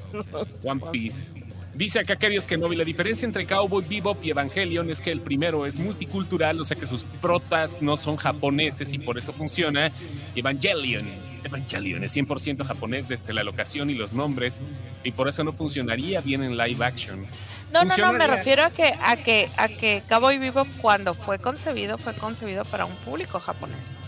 [0.64, 1.32] One Piece.
[1.74, 5.64] Dice acá que no, la diferencia entre Cowboy Bebop y Evangelion es que el primero
[5.64, 9.90] es multicultural, o sea que sus protas no son japoneses y por eso funciona.
[10.36, 11.08] Evangelion,
[11.44, 14.60] Evangelion es 100% japonés desde la locación y los nombres
[15.02, 17.26] y por eso no funcionaría bien en live action.
[17.72, 21.38] No, no, no, me refiero a que a que a que Cowboy Bebop cuando fue
[21.38, 23.98] concebido fue concebido para un público japonés.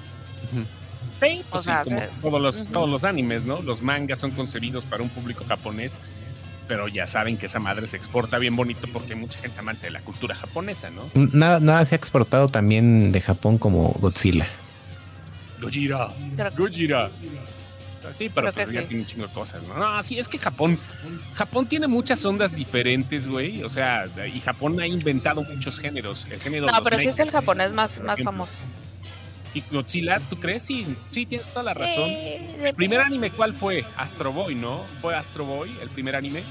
[1.51, 1.65] Pues
[2.21, 3.63] todos, los, todos los animes, ¿no?
[3.63, 5.99] Los mangas son concebidos para un público japonés,
[6.67, 9.87] pero ya saben que esa madre se exporta bien bonito porque hay mucha gente amante
[9.87, 11.03] de la cultura japonesa, ¿no?
[11.15, 14.47] Nada, nada se ha exportado también de Japón como Godzilla.
[15.61, 16.11] Gojira,
[16.57, 17.11] Gojira.
[18.13, 19.79] Sí, pero pues ya tiene un chingo de cosas, ¿no?
[19.79, 20.79] No, sí, es que Japón,
[21.35, 23.63] Japón tiene muchas ondas diferentes, güey.
[23.63, 26.27] O sea, y Japón ha inventado muchos géneros.
[26.31, 28.57] El género no, pero sí es el japonés más, más famoso.
[29.55, 30.65] Y Godzilla, ¿tú crees?
[30.65, 32.11] Sí, sí, tienes toda la razón.
[32.11, 33.85] el primer anime, ¿cuál fue?
[33.97, 34.83] Astro Boy, ¿no?
[35.01, 36.43] ¿Fue Astro Boy el primer anime?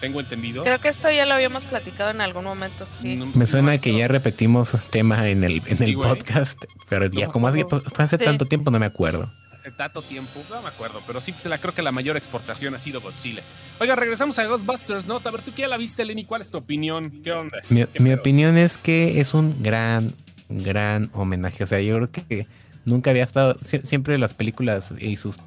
[0.00, 0.62] Tengo entendido.
[0.62, 3.18] Creo que esto ya lo habíamos platicado en algún momento, sí.
[3.34, 7.64] Me suena que ya repetimos tema en el, en el podcast, pero ya como hace,
[7.96, 9.28] hace tanto tiempo no me acuerdo
[9.66, 12.74] hace tanto tiempo, no me acuerdo, pero sí, se la creo que la mayor exportación
[12.74, 13.42] ha sido Godzilla.
[13.80, 15.16] Oiga, regresamos a Ghostbusters, ¿no?
[15.16, 17.20] A ver, tú que ya la viste, Lenny, ¿cuál es tu opinión?
[17.24, 17.58] ¿Qué onda?
[17.68, 20.14] mi opinión es que es un gran,
[20.48, 21.64] gran homenaje.
[21.64, 22.46] O sea, yo creo que
[22.84, 23.56] nunca había estado.
[23.60, 25.38] Siempre las películas y sus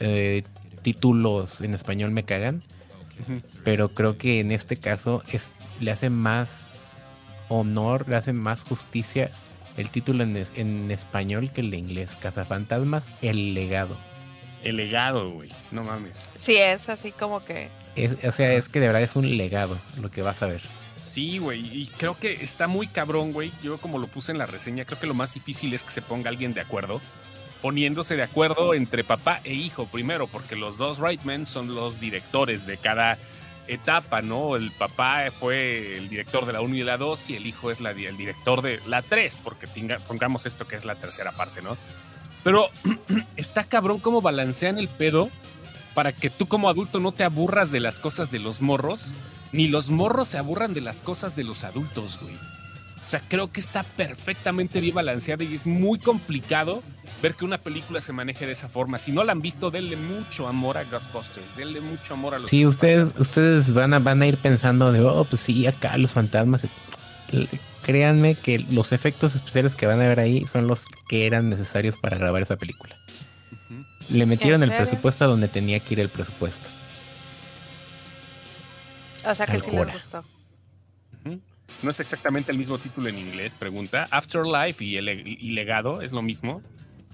[0.00, 0.44] eh,
[0.82, 2.62] títulos en español me cagan.
[3.64, 6.66] Pero creo que en este caso es, le hace más
[7.48, 9.30] honor, le hace más justicia
[9.76, 12.10] el título en, español que el de inglés.
[12.20, 13.96] Cazafantasmas, el legado.
[14.62, 15.50] El legado, güey.
[15.70, 16.28] No mames.
[16.38, 17.68] Sí, es así como que.
[18.26, 20.62] o sea, es que de verdad es un legado lo que vas a ver.
[21.06, 23.52] Sí, güey, y creo que está muy cabrón, güey.
[23.62, 26.02] Yo como lo puse en la reseña, creo que lo más difícil es que se
[26.02, 27.00] ponga alguien de acuerdo,
[27.62, 32.66] poniéndose de acuerdo entre papá e hijo primero, porque los dos Reitman son los directores
[32.66, 33.18] de cada
[33.68, 34.56] etapa, ¿no?
[34.56, 37.80] El papá fue el director de la 1 y la 2 y el hijo es
[37.80, 39.68] el director de la 3, porque
[40.06, 41.76] pongamos esto que es la tercera parte, ¿no?
[42.42, 42.68] Pero
[43.36, 45.30] está cabrón cómo balancean el pedo
[45.94, 49.14] para que tú como adulto no te aburras de las cosas de los morros
[49.56, 52.34] ni los morros se aburran de las cosas de los adultos, güey.
[52.34, 56.82] O sea, creo que está perfectamente bien balanceada y es muy complicado
[57.22, 58.98] ver que una película se maneje de esa forma.
[58.98, 62.50] Si no la han visto, denle mucho amor a Ghostbusters, denle mucho amor a los.
[62.50, 66.12] Sí, ustedes, ustedes van a, van a ir pensando de, oh, pues sí, acá los
[66.12, 66.66] fantasmas.
[67.82, 71.96] Créanme que los efectos especiales que van a ver ahí son los que eran necesarios
[71.96, 72.96] para grabar esa película.
[74.08, 76.68] Le metieron el presupuesto a donde tenía que ir el presupuesto.
[79.26, 80.24] O sea que sí les gustó.
[81.82, 84.06] No es exactamente el mismo título en inglés, pregunta.
[84.10, 86.62] Afterlife y, el, legado es lo mismo.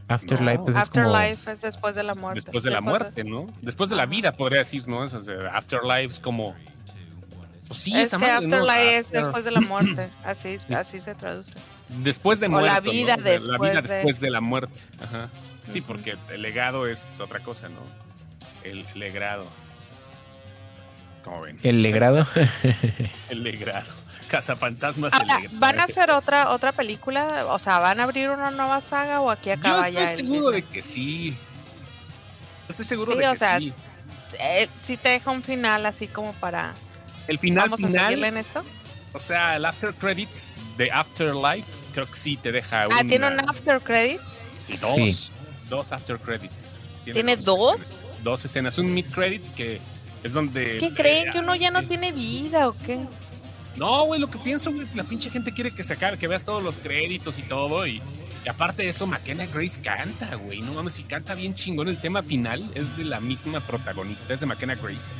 [0.08, 2.40] Afterlife, es, Afterlife es después de la muerte.
[2.44, 3.46] Después de la muerte, ¿no?
[3.62, 5.02] Después de la vida, podría decir, ¿no?
[5.02, 6.54] afterlife es como.
[7.66, 10.10] Pues sí, es que Afterlife es después de la muerte.
[10.24, 11.54] Así, así se traduce.
[11.88, 12.68] Después de muerte.
[12.68, 13.46] la vida después.
[13.46, 14.80] La vida después de, la muerte.
[15.00, 15.30] Ajá.
[15.70, 17.80] Sí, porque el legado es otra cosa, ¿no?
[18.64, 19.46] El legado.
[21.62, 22.26] ¿El legrado?
[23.30, 23.90] el legrado.
[24.28, 25.12] Cazafantasmas.
[25.52, 27.46] ¿Van a hacer otra otra película?
[27.48, 30.04] O sea, ¿van a abrir una nueva saga o aquí acaba ya?
[30.04, 31.36] Estoy seguro de que sí.
[32.68, 33.72] Estoy seguro de que sí.
[34.40, 36.74] Eh, sí te deja un final así como para.
[37.28, 38.24] El final ¿Vamos final.
[38.24, 38.64] A en esto?
[39.12, 42.92] O sea, el after credits de Afterlife, creo que sí te deja ah, un.
[42.94, 44.22] Ah, ¿tiene un after credits?
[44.58, 45.32] Sí, dos.
[45.68, 46.78] dos after credits.
[47.04, 47.98] ¿Tiene, dos?
[48.22, 48.78] Dos escenas.
[48.78, 49.80] Un mid credits que
[50.22, 50.78] es donde.
[50.78, 51.30] ¿Qué creen?
[51.32, 53.00] ¿Que uno ya no tiene vida o qué?
[53.76, 56.44] No, güey, lo que pienso, güey, la pinche gente quiere que se acabe, que veas
[56.44, 57.86] todos los créditos y todo.
[57.86, 58.02] Y,
[58.48, 60.60] aparte de eso, McKenna Grace canta, güey.
[60.60, 61.88] No mames, si canta bien chingón.
[61.88, 65.12] El tema final es de la misma protagonista, es de McKenna Grace.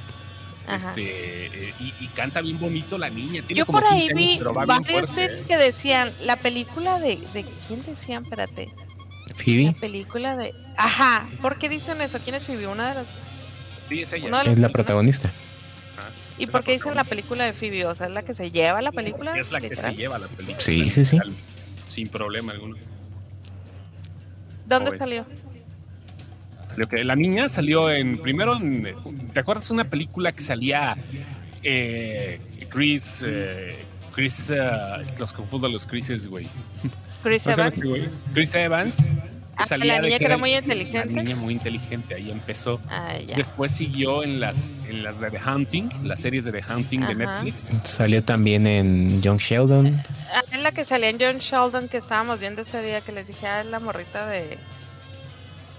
[0.69, 3.43] Este, eh, y, canta bien bonito la niña.
[3.43, 7.45] Tiene Yo por ahí vi varios tweets que decían, la película de, de.
[7.67, 8.23] ¿Quién decían?
[8.25, 8.69] Espérate.
[9.35, 9.65] Phoebe.
[9.65, 10.55] La película de.
[10.77, 12.19] Ajá, ¿por qué dicen eso?
[12.23, 12.67] ¿Quién es Phoebe?
[12.67, 13.07] Una de las.
[13.93, 14.43] Sí, es ella.
[14.43, 15.31] Es la protagonista.
[16.39, 17.85] ¿Y por qué dicen la película de Phoebe?
[17.87, 19.37] O sea, ¿es la que se lleva la película?
[19.37, 20.61] Es la que se lleva la película.
[20.61, 21.19] Sí, sí, sí.
[21.89, 22.77] Sin problema alguno.
[24.67, 25.27] ¿Dónde salió?
[27.05, 28.19] La niña salió en.
[28.19, 28.59] Primero,
[29.35, 30.97] ¿te acuerdas una película que salía
[31.63, 33.23] eh, Chris.
[33.27, 34.51] Eh, Chris.
[34.51, 36.49] Uh, los confundo los Chrises, güey.
[37.23, 37.75] Chris Evans.
[38.33, 39.11] Chris Evans
[39.57, 41.15] Ah, la niña que era muy inteligente.
[41.15, 42.81] La niña muy inteligente, ahí empezó.
[42.89, 47.01] Ah, Después siguió en las, en las de The Hunting, las series de The Hunting
[47.01, 47.71] de Netflix.
[47.85, 50.03] Salió también en Young Sheldon.
[50.33, 53.27] Ah, es la que salía en Young Sheldon que estábamos viendo ese día que les
[53.27, 54.57] dije, ah, la morrita de.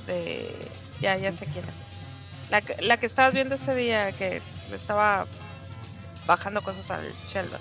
[0.07, 0.55] de.
[1.01, 2.51] Ya, ya sé quién es.
[2.51, 4.41] La, la que estabas viendo este día que
[4.73, 5.25] estaba
[6.27, 7.59] bajando cosas al Sheldon.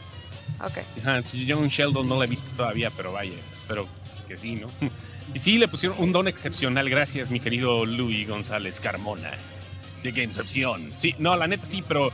[0.62, 0.78] Ok.
[1.00, 3.88] Ajá, Young Sheldon no la he visto todavía, pero vaya, espero
[4.28, 4.68] que sí, ¿no?
[5.34, 6.88] Y sí, le pusieron un don excepcional.
[6.88, 9.30] Gracias, mi querido Luis González Carmona.
[10.02, 10.92] De Gamecepción.
[10.96, 12.12] Sí, no, la neta sí, pero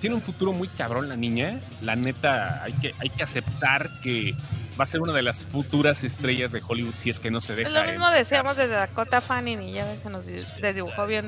[0.00, 1.60] tiene un futuro muy cabrón la niña.
[1.82, 4.34] La neta, hay que, hay que aceptar que
[4.78, 7.54] va a ser una de las futuras estrellas de Hollywood si es que no se
[7.54, 7.70] deja.
[7.70, 11.26] lo mismo decíamos desde Dakota Fanning y ya se nos desdibujó bien.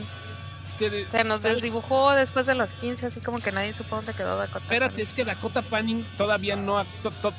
[1.10, 4.58] Se nos desdibujó después de los 15, así como que nadie supo dónde quedó Dakota
[4.58, 6.84] Espérate, es que Dakota Fanning todavía no,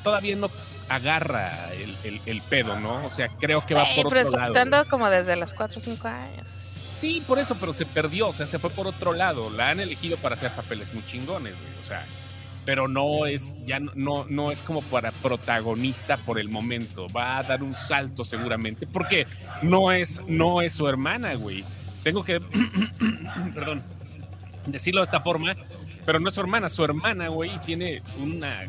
[0.02, 0.50] todavía no
[0.88, 3.04] agarra el, el, pedo, ¿no?
[3.04, 4.88] O sea, creo que va por otro lado.
[4.88, 6.46] como desde los 4 o 5 años.
[6.94, 9.50] Sí, por eso, pero se perdió, o sea, se fue por otro lado.
[9.50, 12.04] La han elegido para hacer papeles muy chingones, güey, o sea,
[12.64, 17.06] pero no es, ya no, no es como para protagonista por el momento.
[17.08, 19.26] Va a dar un salto seguramente, porque
[19.62, 21.64] no es, no es su hermana, güey.
[22.02, 22.40] Tengo que,
[23.54, 23.82] perdón,
[24.66, 25.54] decirlo de esta forma,
[26.08, 28.66] pero no es su hermana, su hermana, güey, tiene una,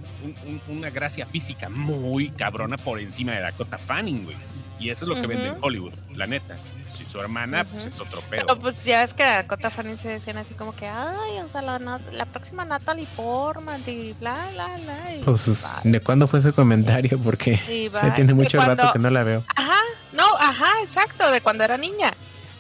[0.68, 4.36] una gracia física muy cabrona por encima de Dakota Fanning, güey.
[4.78, 6.58] Y eso es lo que vende en Hollywood, la neta.
[6.98, 8.44] Si su hermana, pues es otro pedo.
[8.46, 11.62] Pero pues ya es que Dakota Fanning se decían así como que, ay, o sea,
[11.62, 14.98] la, la próxima Natalie Portman y bla, bla, bla.
[15.24, 17.18] pues, ¿de cuándo fue ese comentario?
[17.20, 17.58] Porque
[18.16, 19.46] tiene mucho rato que no la veo.
[19.56, 19.80] Ajá,
[20.12, 22.12] no, ajá, exacto, de cuando era niña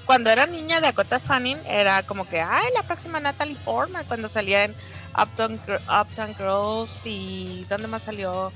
[0.10, 4.28] cuando era niña de Dakota Fanning era como que, ay, la próxima Natalie Portman cuando
[4.28, 4.74] salía en
[5.15, 8.52] Uptown, Uptown Girls y ¿dónde más salió?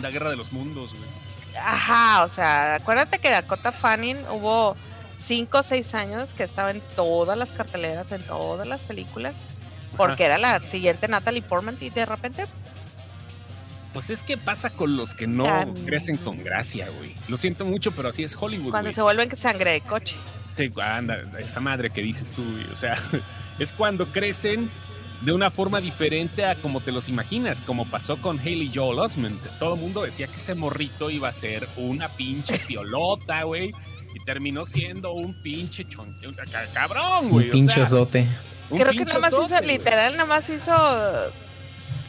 [0.00, 1.10] La Guerra de los Mundos, güey.
[1.58, 4.76] Ajá, o sea, acuérdate que Dakota Fanning hubo
[5.24, 9.34] 5 o 6 años que estaba en todas las carteleras, en todas las películas,
[9.96, 12.46] porque era la siguiente Natalie Portman y de repente
[13.92, 15.46] pues es que pasa con los que no
[15.84, 17.14] crecen con gracia, güey.
[17.28, 18.70] Lo siento mucho, pero así es Hollywood.
[18.70, 20.16] Cuando se vuelven sangre de coche.
[20.48, 22.64] Sí, anda, esa madre que dices tú, güey.
[22.72, 22.96] O sea,
[23.58, 24.70] es cuando crecen
[25.22, 29.40] de una forma diferente a como te los imaginas, como pasó con Haley Joel Osment.
[29.58, 33.70] Todo el mundo decía que ese morrito iba a ser una pinche piolota, güey.
[34.14, 36.14] Y terminó siendo un pinche chon...
[36.74, 37.46] cabrón, güey.
[37.46, 38.26] Un pinche zote.
[38.68, 41.32] Creo que nada más hizo, literal, nada más hizo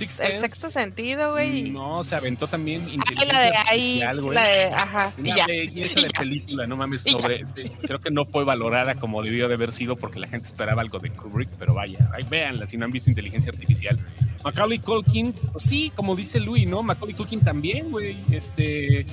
[0.02, 1.70] el sexto sentido, güey.
[1.70, 5.14] No, se aventó también inteligencia ah, la de ahí, La de, ajá.
[5.18, 5.46] Ya.
[5.46, 7.46] belleza de película, no mames, sobre.
[7.82, 11.00] creo que no fue valorada como debió de haber sido porque la gente esperaba algo
[11.00, 14.00] de Kubrick, pero vaya, ahí véanla si no han visto inteligencia artificial.
[14.44, 16.84] Macaulay Culkin, pues sí, como dice Luis, ¿no?
[16.84, 18.18] Macaulay Culkin también, güey.
[18.32, 19.06] Este.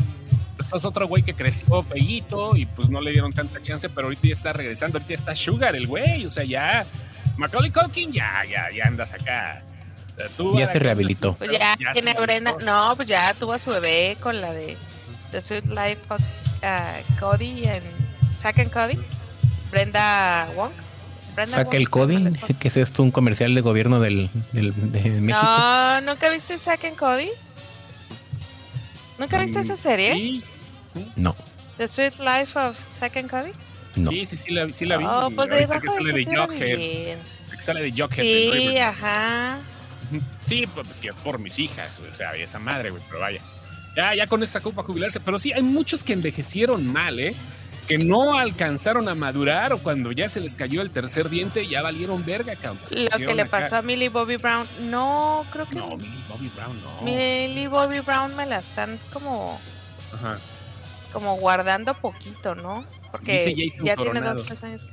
[0.75, 4.29] Es otro güey que creció feíto y pues no le dieron tanta chance, pero ahorita
[4.29, 6.87] ya está regresando, ahorita está Sugar el güey, o sea, ya.
[7.37, 9.65] Macaulay Culkin, ya, ya, ya andas acá
[10.55, 11.35] ya se rehabilitó.
[11.35, 12.57] Pues ya, tiene Brenda.
[12.63, 14.77] No, pues ya tuvo a su bebé con la de
[15.31, 17.83] The Sweet Life of uh, Cody en
[18.39, 18.99] Zack and Cody.
[19.71, 20.73] Brenda Wong.
[21.35, 25.41] Brenda el Cody, que es esto un comercial de gobierno del, del de México.
[25.43, 27.31] No, ¿nunca viste Zack and Cody?
[29.19, 30.43] ¿Nunca viste esa serie?
[31.17, 31.37] No.
[31.77, 33.53] The Sweet Life of Zack and Cody.
[33.97, 34.11] No.
[34.11, 35.05] Sí, sí, sí la, sí la vi.
[35.07, 37.19] Oh, pues de que sale de Jughead.
[37.57, 38.23] Que sale de Jughead.
[38.23, 39.59] Sí, ajá.
[40.45, 43.41] Sí, pues que por mis hijas, o sea, esa madre, güey, pero vaya.
[43.97, 45.21] Ya, ya con esa copa jubilarse.
[45.21, 47.35] Pero sí, hay muchos que envejecieron mal, ¿eh?
[47.89, 51.83] Que no alcanzaron a madurar o cuando ya se les cayó el tercer diente ya
[51.83, 52.85] valieron verga, cabrón.
[52.93, 55.75] Lo que le pasó a Millie Bobby Brown, no, creo que.
[55.75, 57.03] No, Millie Bobby Brown no.
[57.03, 59.61] Millie Bobby Brown me la están como.
[60.15, 60.39] Ajá.
[61.13, 62.85] Como guardando poquito, ¿no?
[63.11, 64.87] Porque ya tiene dos, tres años.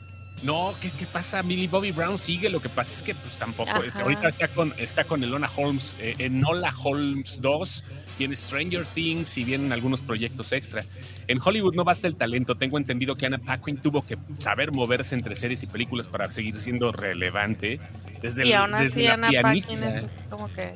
[0.44, 1.42] No, ¿qué, ¿qué, pasa?
[1.42, 3.98] Millie Bobby Brown sigue, lo que pasa es que pues tampoco es.
[3.98, 7.84] Ahorita está con, está con Elona Holmes, eh, en Nola Holmes 2,
[8.20, 10.86] viene Stranger Things y vienen algunos proyectos extra.
[11.28, 15.16] En Hollywood no basta el talento, tengo entendido que Anna Paquin tuvo que saber moverse
[15.16, 17.80] entre series y películas para seguir siendo relevante.
[18.22, 20.76] Desde y aún así Anna Paquin es como que...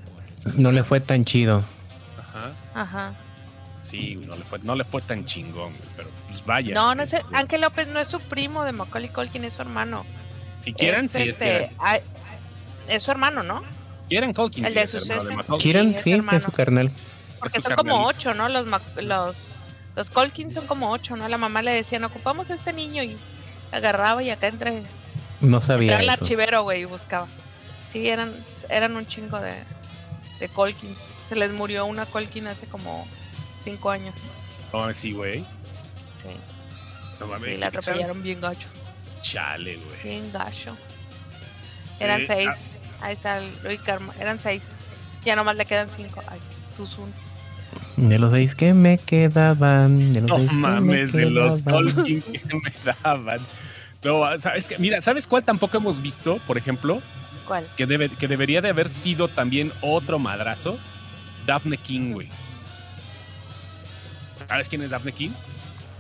[0.57, 1.63] No le fue tan chido.
[2.17, 2.53] Ajá.
[2.73, 3.15] Ajá.
[3.81, 6.73] Sí, no le fue, no le fue tan chingón, pero pues vaya.
[6.73, 9.61] No, no es, este Ángel López no es su primo de Macaulay Culkin, es su
[9.61, 10.05] hermano.
[10.59, 11.71] Si quieren, sí, este,
[12.87, 13.63] es su hermano, ¿no?
[14.07, 14.99] Quieren Culkin, el de su
[15.59, 16.91] Quieren, sí, es su carnal.
[17.39, 18.49] Porque son como ocho, ¿no?
[18.49, 18.67] Los,
[19.01, 19.55] los,
[19.95, 21.27] los Colkin son como ocho, ¿no?
[21.27, 23.17] La mamá le decía, no ocupamos a este niño y
[23.71, 24.83] agarraba y acá entre...
[25.39, 27.27] No sabía el archivero, güey, y buscaba.
[27.91, 28.31] Sí, eran,
[28.69, 29.55] eran un chingo de,
[30.39, 30.99] de Colkins.
[31.29, 33.07] Se les murió una Colkin hace como
[33.63, 34.15] cinco años.
[34.71, 35.39] Oh, sí, güey.
[36.17, 36.35] Sí.
[37.19, 37.55] No mames.
[37.55, 38.67] Y la atropellaron bien gacho.
[39.21, 40.03] Chale, güey.
[40.03, 40.75] Bien gacho.
[41.99, 42.49] Eran eh, seis.
[42.49, 43.05] Ah.
[43.07, 44.13] Ahí está el Luis Karma.
[44.19, 44.63] Eran seis.
[45.25, 46.23] Ya nomás le quedan cinco.
[46.27, 46.39] Ay,
[46.77, 47.13] tú son.
[47.97, 50.13] De los seis que me quedaban.
[50.13, 53.39] De los no mames, de los Tolkien que me daban.
[54.03, 57.01] No, sabes que, mira, ¿sabes cuál tampoco hemos visto, por ejemplo?
[57.47, 57.65] ¿Cuál?
[57.77, 60.77] Que, debe, que debería de haber sido también otro madrazo.
[61.45, 62.29] Daphne King, güey.
[64.51, 65.29] ¿Sabes quién es Daphne King?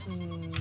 [0.07, 0.51] Mm.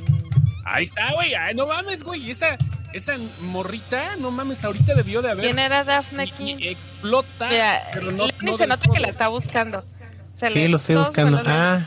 [0.65, 1.33] Ahí está, güey.
[1.57, 2.31] no mames, güey.
[2.31, 2.57] Esa,
[2.93, 5.45] esa morrita, no mames, ahorita debió de haber.
[5.45, 6.59] ¿Quién era Daphne King?
[6.61, 7.51] explota.
[7.93, 9.83] pero no, se nota que la está buscando.
[10.35, 11.43] sí, lo estoy buscando.
[11.45, 11.85] Ah,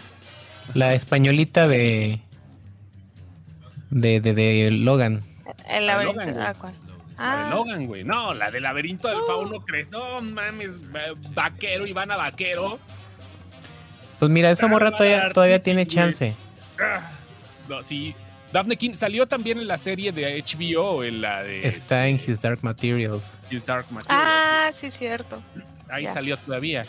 [0.74, 2.20] la españolita de.
[3.90, 5.24] De, de, de Logan.
[5.70, 6.22] El laberinto.
[6.38, 6.74] Ah, ¿cuál?
[7.18, 7.50] La de ah.
[7.50, 8.04] Logan, güey.
[8.04, 9.90] No, la del laberinto del fauno, ¿crees?
[9.90, 10.82] No mames,
[11.34, 12.78] vaquero, Ivana Vaquero.
[14.24, 16.34] Pues mira, esa morra todavía, todavía tiene chance.
[16.80, 17.12] Ah,
[17.68, 18.16] no, sí.
[18.54, 21.68] Daphne King salió también en la serie de HBO, en la de...
[21.68, 23.38] Está en His Dark Materials.
[23.52, 24.08] His Dark Materials.
[24.10, 25.44] Ah, sí, cierto.
[25.90, 26.86] Ahí salió todavía.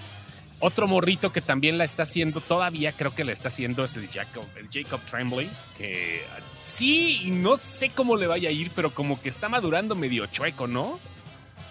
[0.61, 4.09] Otro morrito que también la está haciendo, todavía creo que la está haciendo, es el
[4.09, 6.23] Jacob, el Jacob Tremblay, que
[6.63, 10.69] sí, no sé cómo le vaya a ir, pero como que está madurando medio chueco,
[10.69, 11.01] ¿no?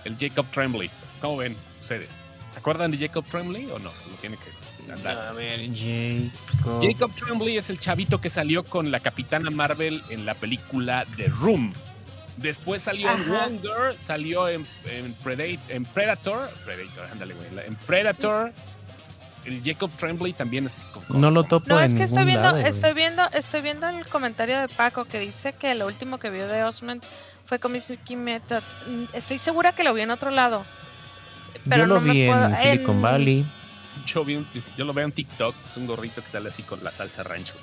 [0.04, 0.92] El Jacob Tremblay.
[1.22, 2.20] ¿Cómo ven ustedes?
[2.52, 3.94] ¿Se acuerdan de Jacob Tremblay o no?
[4.12, 6.82] Lo tiene que a ver, Jacob.
[6.82, 11.28] Jacob Tremblay es el chavito que salió con la Capitana Marvel en la película The
[11.28, 11.74] Room.
[12.38, 18.52] Después salió en Wonder, salió en, en, Predator, Predator, ándale, güey, en Predator.
[19.46, 23.24] El Jacob Tremblay también es No lo topo No, es que estoy viendo, estoy viendo,
[23.34, 27.04] estoy viendo el comentario de Paco que dice que lo último que vio de Osmond
[27.46, 28.16] fue con Mr.
[28.16, 28.64] Method.
[28.88, 30.64] Mm, estoy segura que lo vi en otro lado.
[31.68, 33.46] Pero Yo lo vi en Silicon Valley
[34.06, 34.24] yo,
[34.78, 37.56] yo lo veo en TikTok, es un gorrito que sale así con la salsa rancho.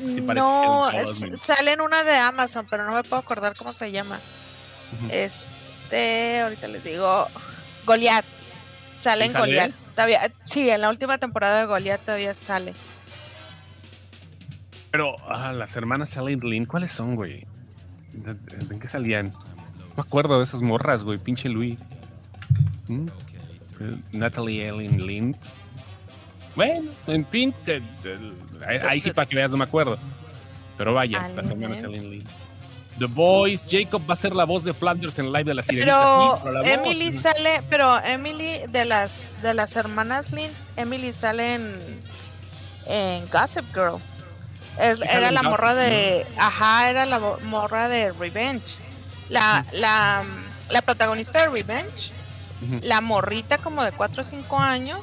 [0.00, 0.90] no,
[1.36, 4.18] sale en una de Amazon, pero no me puedo acordar cómo se llama.
[5.10, 7.28] Este, ahorita les digo,
[7.86, 8.26] Goliath.
[8.98, 9.74] Sale en Goliath.
[9.94, 12.74] Todavía, sí, en la última temporada de Goliath todavía sale.
[14.90, 17.46] Pero, ah, las hermanas Sally Lynn, ¿cuáles son, güey?
[18.14, 19.30] ¿En qué salían?
[19.30, 21.78] No me acuerdo de esas morras, güey, pinche Luis.
[22.88, 23.08] ¿Mm?
[24.12, 25.36] Natalie Ellen Lynn.
[26.54, 27.54] Bueno, en fin,
[28.88, 29.98] ahí sí para que veas no me acuerdo.
[30.76, 32.24] Pero vaya, las hermanas Ellen Lynn.
[32.98, 36.40] The Voice, Jacob va a ser la voz de Flanders en live de la Sirenita.
[36.42, 42.00] Pero, Emily sale, pero Emily de las de las hermanas Lynn, Emily sale en,
[42.86, 43.98] en Gossip Girl.
[44.78, 48.76] era la morra de, ajá, era la morra de Revenge.
[49.30, 50.24] La, la,
[50.68, 52.12] la protagonista de Revenge
[52.82, 55.00] la morrita como de 4 o 5 años,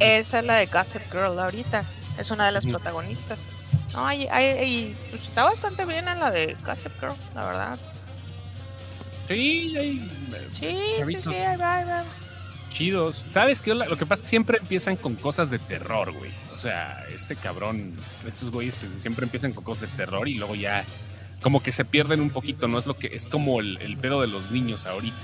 [0.00, 1.84] esa es la de Gossip Girl ahorita.
[2.18, 3.40] Es una de las protagonistas.
[3.92, 7.78] No, hay, hay, pues, está bastante bien en la de Gossip Girl, la verdad.
[9.28, 10.10] Sí, hay,
[10.52, 10.76] sí,
[11.08, 12.04] sí, sí, ahí va, ahí va.
[12.70, 13.24] Chidos.
[13.28, 13.74] ¿Sabes qué?
[13.74, 16.30] Lo que pasa es que siempre empiezan con cosas de terror, güey.
[16.54, 17.94] O sea, este cabrón,
[18.26, 20.84] estos güeyes siempre empiezan con cosas de terror y luego ya
[21.42, 22.78] como que se pierden un poquito, ¿no?
[22.78, 25.16] Es lo que es como el, el pedo de los niños ahorita.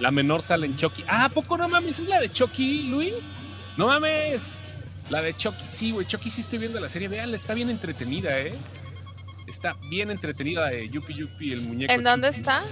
[0.00, 1.04] La menor sale en Chucky.
[1.06, 1.98] Ah, poco no mames?
[1.98, 3.12] ¿Es la de Chucky, Luis?
[3.76, 4.60] No mames.
[5.10, 6.06] La de Chucky, sí, güey.
[6.06, 7.08] Chucky sí estoy viendo la serie.
[7.08, 8.54] Vean, está bien entretenida, ¿eh?
[9.46, 11.92] Está bien entretenida de Yupi Yupi, el muñeco.
[11.92, 12.62] ¿En dónde está?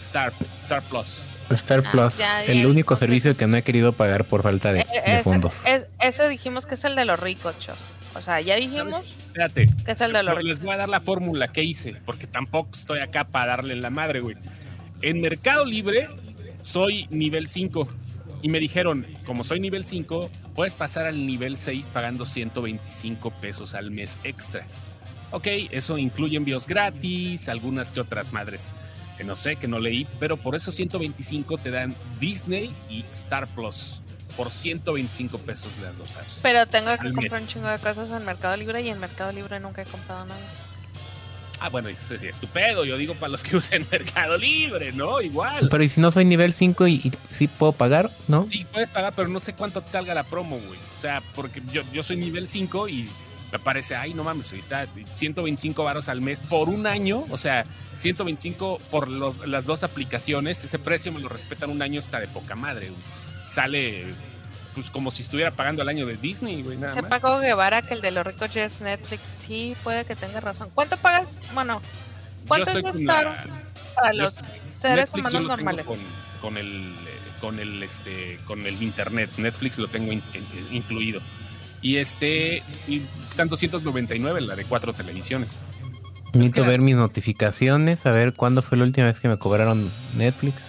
[0.00, 1.22] Star, Star Plus.
[1.50, 5.20] Star ah, Plus, el único servicio que no he querido pagar por falta de, eh,
[5.22, 5.64] fondos.
[6.00, 7.78] ese dijimos que es el de los ricos, chos.
[8.14, 10.48] O sea, ya dijimos Espérate, que es el de los ricos.
[10.48, 13.82] Les voy a dar la fórmula que hice, porque tampoco estoy acá para darle en
[13.82, 14.36] la madre, güey.
[15.02, 16.08] En Mercado Libre
[16.66, 17.88] soy nivel 5.
[18.42, 23.74] Y me dijeron, como soy nivel 5, puedes pasar al nivel 6 pagando 125 pesos
[23.74, 24.66] al mes extra.
[25.30, 28.74] Ok, eso incluye envíos gratis, algunas que otras madres
[29.16, 33.46] que no sé, que no leí, pero por esos 125 te dan Disney y Star
[33.46, 34.02] Plus
[34.36, 36.40] por 125 pesos las dos apps.
[36.42, 39.58] Pero tengo que comprar un chingo de cosas en Mercado Libre y en Mercado Libre
[39.58, 40.65] nunca he comprado nada.
[41.60, 42.84] Ah, bueno, es, estupendo.
[42.84, 45.20] Yo digo para los que usen Mercado Libre, ¿no?
[45.20, 45.68] Igual.
[45.70, 48.48] Pero ¿y si no soy nivel 5 y, sí puedo pagar, no?
[48.48, 50.78] Sí, puedes pagar, pero no sé cuánto te salga la promo, güey.
[50.96, 53.08] O sea, porque yo, yo soy nivel 5 y
[53.52, 57.64] me parece, ay, no mames, está 125 varos al mes por un año, o sea,
[57.96, 62.28] 125 por los, las dos aplicaciones, ese precio me lo respetan un año, está de
[62.28, 63.00] poca madre, güey.
[63.48, 64.06] Sale
[64.76, 67.94] pues como si estuviera pagando el año de Disney, güey, nada Se pagó Guevara que
[67.94, 70.68] el de los ricos ya es Netflix, sí, puede que tenga razón.
[70.74, 71.30] ¿Cuánto pagas?
[71.54, 71.80] Bueno,
[72.46, 73.46] ¿cuánto es estar
[73.94, 74.34] para los
[74.68, 75.86] seres humanos normales?
[76.42, 80.12] Con, el eh, con el este con el internet, Netflix lo tengo
[80.70, 81.22] incluido.
[81.80, 83.00] Y este, y
[83.30, 85.58] están 299 la de cuatro televisiones.
[86.34, 90.64] Necesito ver mis notificaciones, a ver cuándo fue la última vez que me cobraron Netflix.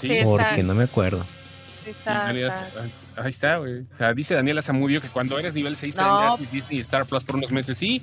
[0.00, 1.24] Sí, porque no me acuerdo.
[1.94, 2.26] Sí está,
[3.16, 3.80] Ahí está, güey.
[3.92, 6.36] O sea, dice Daniela Zamudio que cuando eres nivel 6 no.
[6.36, 7.78] te Disney Star Plus por unos meses.
[7.78, 8.02] Sí,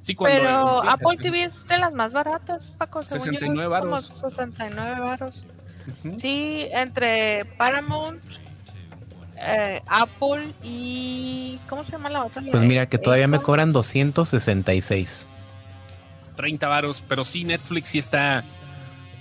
[0.00, 3.02] sí cuando Pero Apple TV es de las más baratas, Paco.
[3.02, 4.04] 69 baros.
[4.06, 5.44] 69 baros.
[6.18, 8.22] Sí, entre Paramount
[9.36, 11.58] eh, Apple y.
[11.68, 12.42] ¿Cómo se llama la otra?
[12.50, 15.26] Pues mira, que todavía me cobran 266.
[16.36, 18.44] 30 varos, pero sí, Netflix sí está.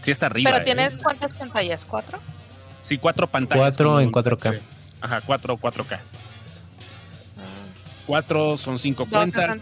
[0.02, 0.52] Sí está arriba.
[0.52, 1.00] ¿Pero tienes ¿eh?
[1.02, 1.86] cuántas pantallas?
[1.86, 2.20] ¿Cuatro?
[2.90, 3.78] Sí, cuatro pantallas.
[3.78, 4.60] Cuatro en 4K.
[5.00, 6.00] Ajá, cuatro 4K.
[8.08, 9.60] Cuatro son cinco cuentas.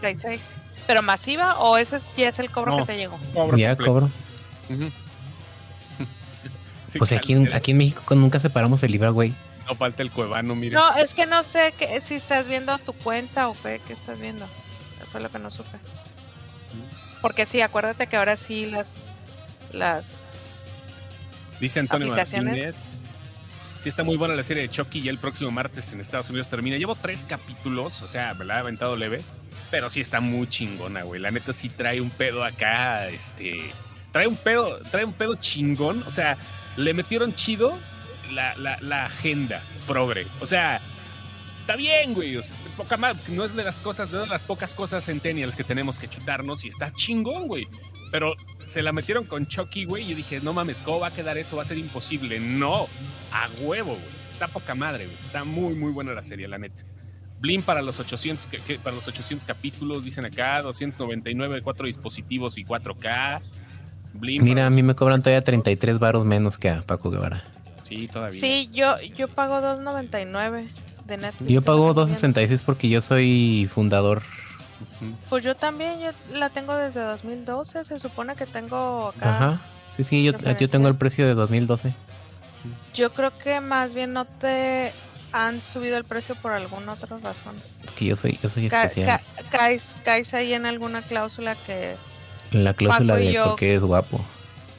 [0.86, 3.18] ¿Pero masiva o ese ya es el cobro que te llegó?
[3.54, 4.10] ya cobro.
[6.98, 9.34] pues aquí, en, aquí en México nunca separamos el Libra, güey.
[9.66, 10.74] No falta el cuevano, mire.
[10.74, 14.22] No, es que no sé que, si estás viendo tu cuenta o qué, qué estás
[14.22, 14.46] viendo.
[14.46, 15.76] Eso fue lo que no supe.
[17.20, 18.94] Porque sí, acuérdate que ahora sí las.
[19.70, 20.06] las
[21.60, 22.96] Dice Antonio Martínez.
[23.80, 25.02] Sí, está muy buena la serie de Chucky.
[25.02, 26.76] Ya el próximo martes en Estados Unidos termina.
[26.76, 29.22] Llevo tres capítulos, o sea, me la he aventado leve.
[29.70, 31.20] Pero sí está muy chingona, güey.
[31.20, 33.70] La neta sí trae un pedo acá, este.
[34.12, 36.02] Trae un pedo, trae un pedo chingón.
[36.06, 36.36] O sea,
[36.76, 37.78] le metieron chido
[38.30, 40.26] la agenda progre.
[40.40, 40.80] O sea,
[41.68, 42.38] está bien, güey.
[42.78, 46.08] poca más, no es de las cosas, de las pocas cosas centennials que tenemos que
[46.08, 47.68] chutarnos y está chingón, güey.
[48.10, 48.32] Pero
[48.64, 50.10] se la metieron con Chucky, güey.
[50.10, 51.56] Y dije, no mames, ¿cómo va a quedar eso?
[51.56, 52.40] Va a ser imposible.
[52.40, 52.88] No,
[53.30, 54.30] a huevo, güey.
[54.30, 55.18] Está poca madre, güey.
[55.18, 56.84] Está muy, muy buena la serie, la neta.
[57.38, 62.64] Blim para los 800, que, para los 800 capítulos, dicen acá, 299, cuatro dispositivos y
[62.64, 63.42] 4K.
[64.14, 67.44] Mira, a mí me cobran todavía 33 baros menos que a Paco Guevara.
[67.82, 68.40] Sí, todavía.
[68.40, 71.50] Sí, yo, yo pago 2.99 de Netflix.
[71.50, 74.22] Yo pago 2.66 porque yo soy fundador.
[75.28, 79.36] Pues yo también, yo la tengo desde 2012, se supone que tengo acá.
[79.36, 79.60] Ajá.
[79.96, 81.94] Sí, sí, yo, yo tengo el precio de 2012.
[82.94, 84.92] Yo creo que más bien no te
[85.32, 87.56] han subido el precio por alguna otra razón.
[87.84, 89.20] Es que yo soy, yo soy especial.
[90.04, 91.96] caes, ahí en alguna cláusula que...
[92.52, 94.24] La cláusula de porque es guapo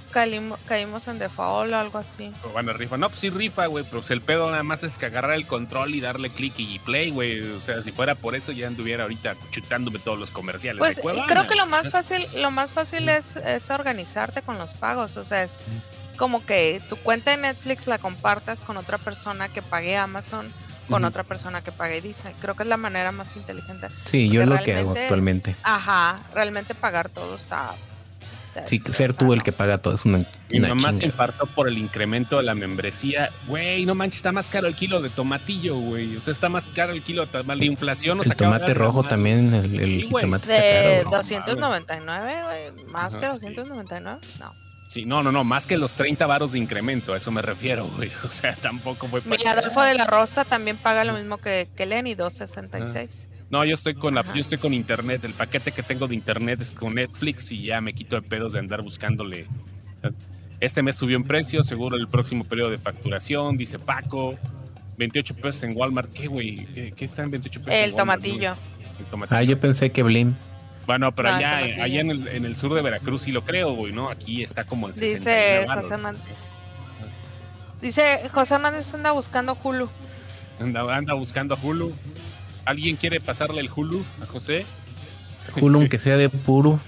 [0.09, 2.31] caímos en default o algo así.
[2.43, 2.97] O bueno, rifa.
[2.97, 5.47] No, pues sí rifa, güey, pero pues el pedo nada más es que agarrar el
[5.47, 7.41] control y darle clic y play, güey.
[7.41, 10.79] O sea, si fuera por eso ya anduviera ahorita chutándome todos los comerciales.
[10.79, 15.17] Pues creo que lo más fácil, lo más fácil es, es organizarte con los pagos.
[15.17, 15.57] O sea, es
[16.17, 20.51] como que tu cuenta de Netflix la compartas con otra persona que pague Amazon
[20.89, 22.33] con otra persona que pague Disney.
[22.41, 23.87] Creo que es la manera más inteligente.
[24.05, 25.55] Sí, yo es lo que hago actualmente.
[25.63, 27.75] Ajá, realmente pagar todo está
[28.65, 30.19] Sí, ser tú el que paga todo es una.
[30.49, 33.29] Mi mamá se infartó por el incremento de la membresía.
[33.47, 36.15] Güey, no manches, está más caro el kilo de tomatillo, güey.
[36.15, 38.21] O sea, está más caro el kilo de inflación.
[38.23, 41.17] el tomate rojo también, el, el jitomate está caro.
[41.17, 42.85] 299, güey.
[42.85, 44.69] Más que 299, no.
[44.89, 47.85] Sí, no, no, no, más que los 30 varos de incremento, a eso me refiero,
[47.95, 48.11] güey.
[48.23, 49.37] O sea, tampoco fue para.
[49.37, 53.28] Mi Adolfo de la Rosa también paga lo mismo que, que Lenny, 266.
[53.49, 55.23] No, yo estoy con la, yo estoy con internet.
[55.25, 58.53] El paquete que tengo de internet es con Netflix y ya me quito de pedos
[58.53, 59.47] de andar buscándole.
[60.59, 64.37] Este mes subió en precio, seguro el próximo periodo de facturación, dice Paco.
[64.97, 66.11] 28 pesos en Walmart.
[66.11, 66.93] ¿Qué, güey?
[66.95, 67.73] ¿Qué, está en 28 pesos?
[67.73, 68.55] El, tomatillo.
[68.99, 69.37] el tomatillo.
[69.37, 70.35] Ah, yo pensé que Blim.
[70.85, 73.93] Bueno, pero allá, allá en, el, en el sur de Veracruz sí lo creo, güey,
[73.93, 74.09] ¿no?
[74.09, 76.21] Aquí está como en 60 Dice José Hernández.
[77.81, 79.89] Dice José Hernández anda buscando Hulu.
[80.59, 81.93] Anda, anda buscando a Hulu.
[82.65, 84.65] ¿Alguien quiere pasarle el Hulu a José?
[85.59, 86.79] Hulu, que sea de puro.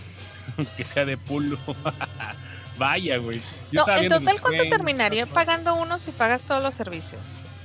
[0.78, 1.58] que sea de pulo.
[2.78, 3.42] Vaya, güey.
[3.72, 7.22] No, en total, ¿cuánto terminaría pagando uno si pagas todos los servicios?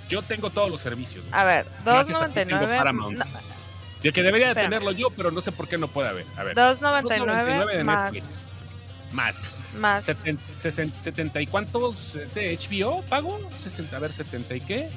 [0.08, 1.24] Yo tengo todos los servicios.
[1.32, 3.26] A ver, 2.99.
[4.02, 6.26] Y que debería de tenerlo yo, pero no sé por qué no puede haber.
[6.36, 6.56] A ver.
[6.56, 8.12] 2.99 más.
[9.12, 9.50] Más.
[9.78, 10.04] Más.
[10.04, 13.40] 70, y cuántos de HBO pago?
[13.56, 14.90] 60, a ver, 70 y qué.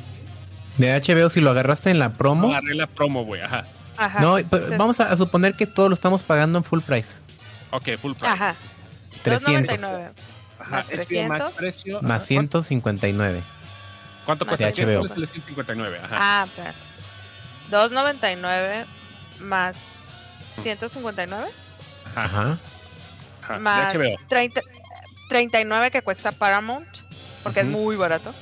[0.80, 2.48] De HBO, si lo agarraste en la promo.
[2.48, 3.66] No agarré la promo, güey, ajá.
[3.98, 4.22] Ajá.
[4.22, 7.16] No, pues, vamos a, suponer que todo lo estamos pagando en full price.
[7.72, 8.28] Ok, full price.
[8.28, 8.56] Ajá.
[9.24, 9.84] 300.
[9.84, 10.14] Ajá,
[10.70, 11.40] más 300.
[11.40, 13.42] Más, precio, más 159.
[14.26, 15.06] ¿Cuánto cuesta HBO?
[15.06, 16.16] 159, ajá.
[16.18, 18.86] Ah, pero 2.99
[19.42, 19.76] más
[20.62, 21.48] 159.
[22.16, 22.58] Ajá.
[23.42, 23.60] ajá.
[23.60, 23.96] Más
[24.30, 24.62] 30,
[25.28, 26.88] 39 que cuesta Paramount,
[27.44, 28.34] porque es muy barato.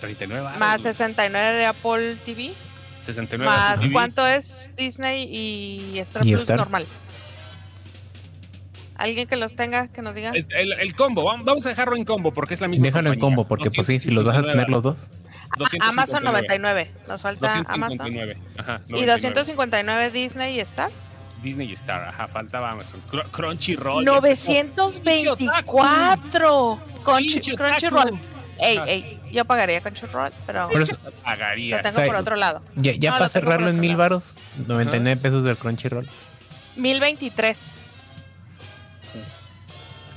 [0.00, 2.52] 39 Más 69 de Apple TV.
[3.00, 6.86] 69 más cuánto es Disney y Star Plus normal.
[8.96, 10.30] Alguien que los tenga, que nos diga.
[10.30, 12.86] el, el, combo, vamos a dejarlo en combo porque es la misma.
[12.86, 14.98] Déjalo en combo porque, pues sí, si los vas a tener los dos.
[15.80, 18.32] Amazon 99, nos falta 259.
[18.32, 18.44] Amazon.
[18.58, 20.90] Ajá, ¿Y 259 Disney y Star?
[21.42, 23.02] Disney y Star, ajá, faltaba Amazon.
[23.32, 24.04] Crunchyroll.
[24.04, 26.78] 924.
[27.04, 28.18] Crunchyroll.
[28.58, 31.76] Ey, ey, yo pagaría Crunchyroll, pero Por eso pagaría.
[31.76, 32.62] lo tengo por otro lado.
[32.76, 34.36] Ya, ya para cerrarlo en mil varos,
[34.66, 36.08] 99 pesos del Crunchyroll.
[36.76, 37.58] 1023.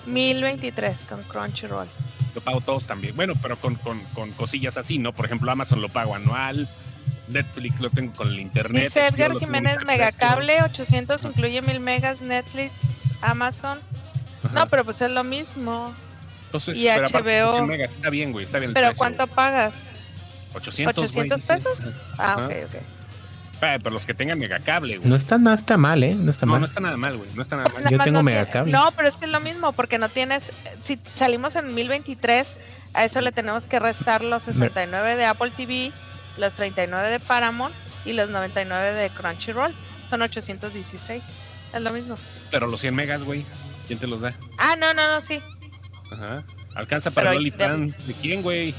[0.05, 1.87] 1023 con Crunchyroll.
[2.35, 3.15] Lo pago todos también.
[3.15, 5.13] Bueno, pero con, con, con, cosillas así, ¿no?
[5.13, 6.67] Por ejemplo, Amazon lo pago anual.
[7.27, 8.85] Netflix lo tengo con el internet.
[8.85, 12.71] Dice Edgar Jiménez Megacable, 800 incluye mil megas, Netflix,
[13.21, 13.79] Amazon.
[14.53, 15.93] No, pero pues es lo mismo.
[16.57, 17.65] Entonces, y pero HBO.
[17.65, 18.73] Megas, está bien, güey, está bien.
[18.73, 19.93] ¿Pero cuánto pagas?
[20.53, 21.79] 800, ¿800 pesos?
[22.17, 22.81] Ah, ok, ok.
[23.59, 25.09] Pero los que tengan megacable, güey.
[25.09, 26.13] No está nada está mal, ¿eh?
[26.13, 26.61] No está no, mal.
[26.61, 27.29] No está nada mal, güey.
[27.33, 27.83] No está nada mal.
[27.89, 28.71] Yo tengo megacable.
[28.71, 30.51] No, pero es que es lo mismo, porque no tienes.
[30.81, 32.53] Si salimos en 1023,
[32.93, 35.91] a eso le tenemos que restar los 69 de Apple TV,
[36.37, 37.73] los 39 de Paramount
[38.05, 39.73] y los 99 de Crunchyroll.
[40.07, 41.23] Son 816.
[41.73, 42.15] Es lo mismo.
[42.51, 43.43] Pero los 100 megas, güey.
[43.87, 44.33] ¿Quién te los da?
[44.57, 45.41] Ah, no, no, no, sí.
[46.11, 46.43] Ajá.
[46.75, 48.07] Alcanza para el OnlyFans.
[48.07, 48.73] ¿De quién, güey?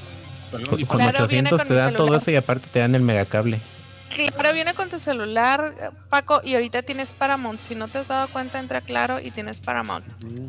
[0.51, 3.61] Con, con 800 te da todo eso y aparte te dan el megacable.
[4.09, 5.75] Claro, viene con tu celular,
[6.09, 7.61] Paco, y ahorita tienes Paramount.
[7.61, 10.05] Si no te has dado cuenta, entra Claro y tienes Paramount.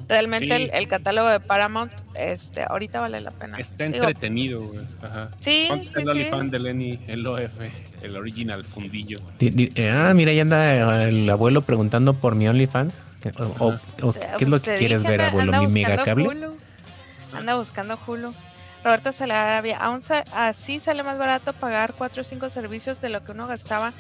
[0.07, 3.57] Realmente el, catálogo de Paramount, este, ahorita vale la pena.
[3.57, 4.79] Está entretenido, güey.
[5.01, 5.29] Ajá.
[5.37, 5.65] Sí.
[5.67, 7.59] ¿Cuánto es el OnlyFans de Lenny, el OF,
[8.01, 9.19] el original fundillo?
[9.91, 13.01] ah, mira, ahí anda el abuelo preguntando por mi OnlyFans.
[13.59, 15.59] O, ¿Qué es lo que quieres ver, abuelo?
[15.59, 16.29] ¿Mi megacable?
[17.33, 18.33] Anda buscando Hulu.
[18.83, 19.99] Roberto Salarabia, aún
[20.33, 23.91] así sale más barato pagar 4 o 5 servicios de lo que uno gastaba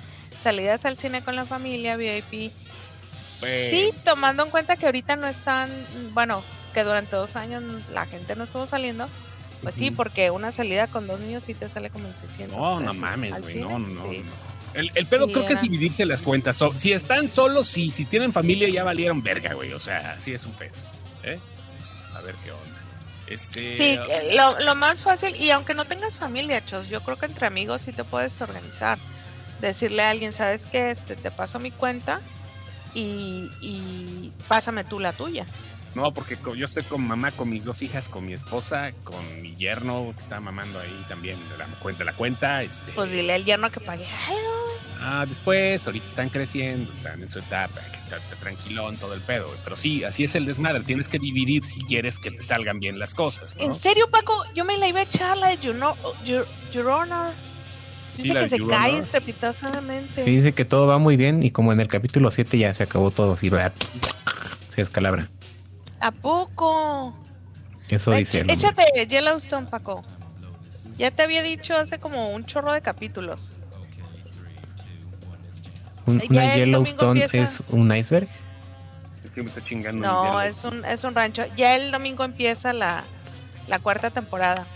[0.41, 2.51] salidas al cine con la familia, VIP.
[3.11, 5.69] Sí, tomando en cuenta que ahorita no están,
[6.13, 6.41] bueno,
[6.73, 7.63] que durante dos años
[7.93, 9.07] la gente no estuvo saliendo.
[9.61, 12.57] Pues sí, porque una salida con dos niños sí te sale como en 600.
[12.57, 14.05] No, no mames, güey, no, no,
[14.73, 16.63] El, el pedo creo que es dividirse las cuentas.
[16.75, 17.91] si están solos, sí.
[17.91, 19.73] Si tienen familia, ya valieron verga, güey.
[19.73, 20.85] O sea, sí es un pez.
[21.23, 21.37] ¿eh?
[22.15, 22.78] A ver qué onda.
[23.29, 23.99] Este, sí,
[24.35, 27.83] lo, lo, más fácil, y aunque no tengas familia, Chos, yo creo que entre amigos
[27.83, 28.97] sí te puedes organizar.
[29.61, 30.91] Decirle a alguien, ¿sabes qué?
[30.91, 32.21] Este, te paso mi cuenta
[32.93, 35.45] y, y pásame tú la tuya.
[35.95, 39.55] No, porque yo estoy con mamá, con mis dos hijas, con mi esposa, con mi
[39.55, 42.03] yerno que está mamando ahí también la cuenta.
[42.03, 42.91] La cuenta este...
[42.91, 44.05] Pues dile al yerno que pague
[45.01, 49.49] Ah, después, ahorita están creciendo, están en su etapa, que tranquilón todo el pedo.
[49.63, 50.83] Pero sí, así es el desmadre.
[50.83, 53.55] Tienes que dividir si quieres que te salgan bien las cosas.
[53.59, 54.43] ¿En serio, Paco?
[54.55, 55.75] Yo me la iba a echar la de Your,
[58.17, 60.25] Dice que se cae estrepitosamente.
[60.25, 62.83] Sí, dice que todo va muy bien y como en el capítulo 7 ya se
[62.83, 63.49] acabó todo, así,
[64.69, 65.29] se escalabra.
[66.01, 67.15] ¿A poco?
[67.87, 68.43] Eso dice.
[68.47, 70.01] Échate Yellowstone, Paco.
[70.97, 73.55] Ya te había dicho hace como un chorro de capítulos.
[76.09, 78.27] ¿Una Yellowstone es un iceberg?
[79.93, 81.43] no, es un, es un rancho.
[81.55, 83.03] Ya el domingo empieza la,
[83.67, 84.67] la cuarta temporada.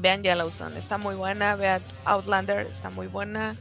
[0.00, 1.56] Vean Yellowstone, está muy buena.
[1.56, 3.56] Vean Outlander, está muy buena.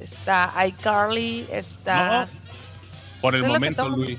[0.00, 2.26] Está iCarly, está...
[3.20, 4.18] por el momento, Luis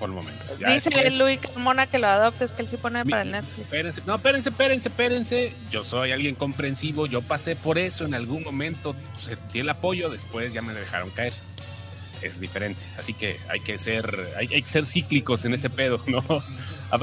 [0.00, 0.42] por el momento.
[0.56, 3.58] Dice Luis Carmona que lo adopte, es que él sí pone para el Netflix.
[3.58, 5.52] Espérense, no, espérense, espérense, espérense.
[5.70, 10.52] Yo soy alguien comprensivo, yo pasé por eso en algún momento, sentí el apoyo, después
[10.54, 11.34] ya me dejaron caer.
[12.22, 16.24] Es diferente, así que hay que ser, hay, que ser cíclicos en ese pedo, ¿no?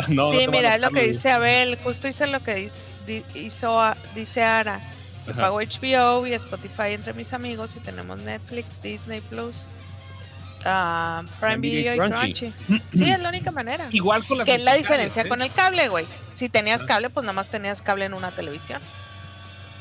[0.09, 2.69] no sí, mira, es lo que dice Abel, justo hice lo que
[3.35, 4.79] hizo, dice Ara.
[5.35, 9.65] pago HBO y Spotify entre mis amigos y tenemos Netflix, Disney Plus
[10.65, 12.53] uh, Prime Video y Crunchy.
[12.93, 13.87] Sí, es la única manera.
[13.91, 16.05] Igual con las Que es la diferencia con el cable, güey.
[16.35, 18.81] Si tenías cable, pues nada más tenías cable en una televisión.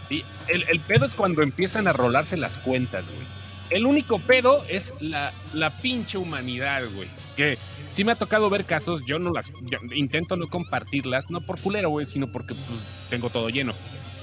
[0.09, 3.27] Sí, el, el pedo es cuando empiezan a rolarse las cuentas, güey.
[3.71, 7.09] el único pedo es la, la pinche humanidad, güey.
[7.37, 7.59] Que
[7.89, 9.53] sí me ha tocado ver casos, yo no las,
[9.95, 13.75] intento no compartirlas, no por culero, güey, sino porque pues tengo todo lleno.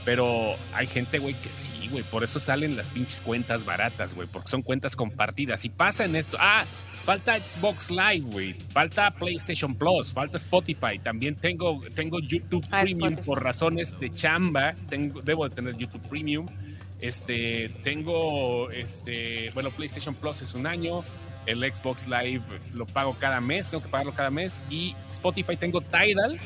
[0.06, 2.04] Pero hay gente, güey, que sí, güey.
[2.04, 4.28] Por eso salen las pinches cuentas baratas, güey.
[4.28, 5.64] Porque son cuentas compartidas.
[5.64, 6.38] Y pasa en esto.
[6.41, 6.66] Ah,
[7.06, 8.54] falta Xbox Live, güey.
[8.74, 10.14] Falta PlayStation Plus.
[10.14, 10.99] Falta Spotify.
[11.01, 14.76] También tengo, tengo YouTube ah, Premium por razones de chamba.
[14.89, 16.47] Tengo, debo de tener YouTube Premium.
[16.99, 21.06] Este, tengo, este, bueno, PlayStation Plus es un año.
[21.45, 22.43] El Xbox Live
[22.74, 23.70] lo pago cada mes.
[23.70, 24.66] Tengo que pagarlo cada mes.
[24.70, 26.39] Y Spotify tengo Tidal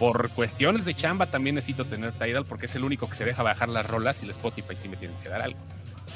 [0.00, 3.42] por cuestiones de chamba también necesito tener Tidal porque es el único que se deja
[3.42, 5.60] bajar las rolas y el Spotify sí me tiene que dar algo.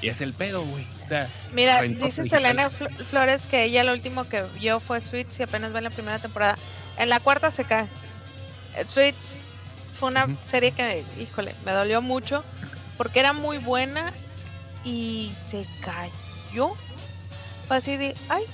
[0.01, 0.87] Y es el pedo, güey.
[1.05, 5.43] O sea, Mira, dice Selena Flores que ella lo último que vio fue Sweets y
[5.43, 6.57] apenas va en la primera temporada.
[6.97, 7.87] En la cuarta se cae.
[8.75, 9.43] Eh, Sweets
[10.01, 12.43] fue una serie que, híjole, me dolió mucho
[12.97, 14.15] porque era muy buena
[14.83, 16.73] y se cayó.
[17.69, 18.45] Fue así de, ay,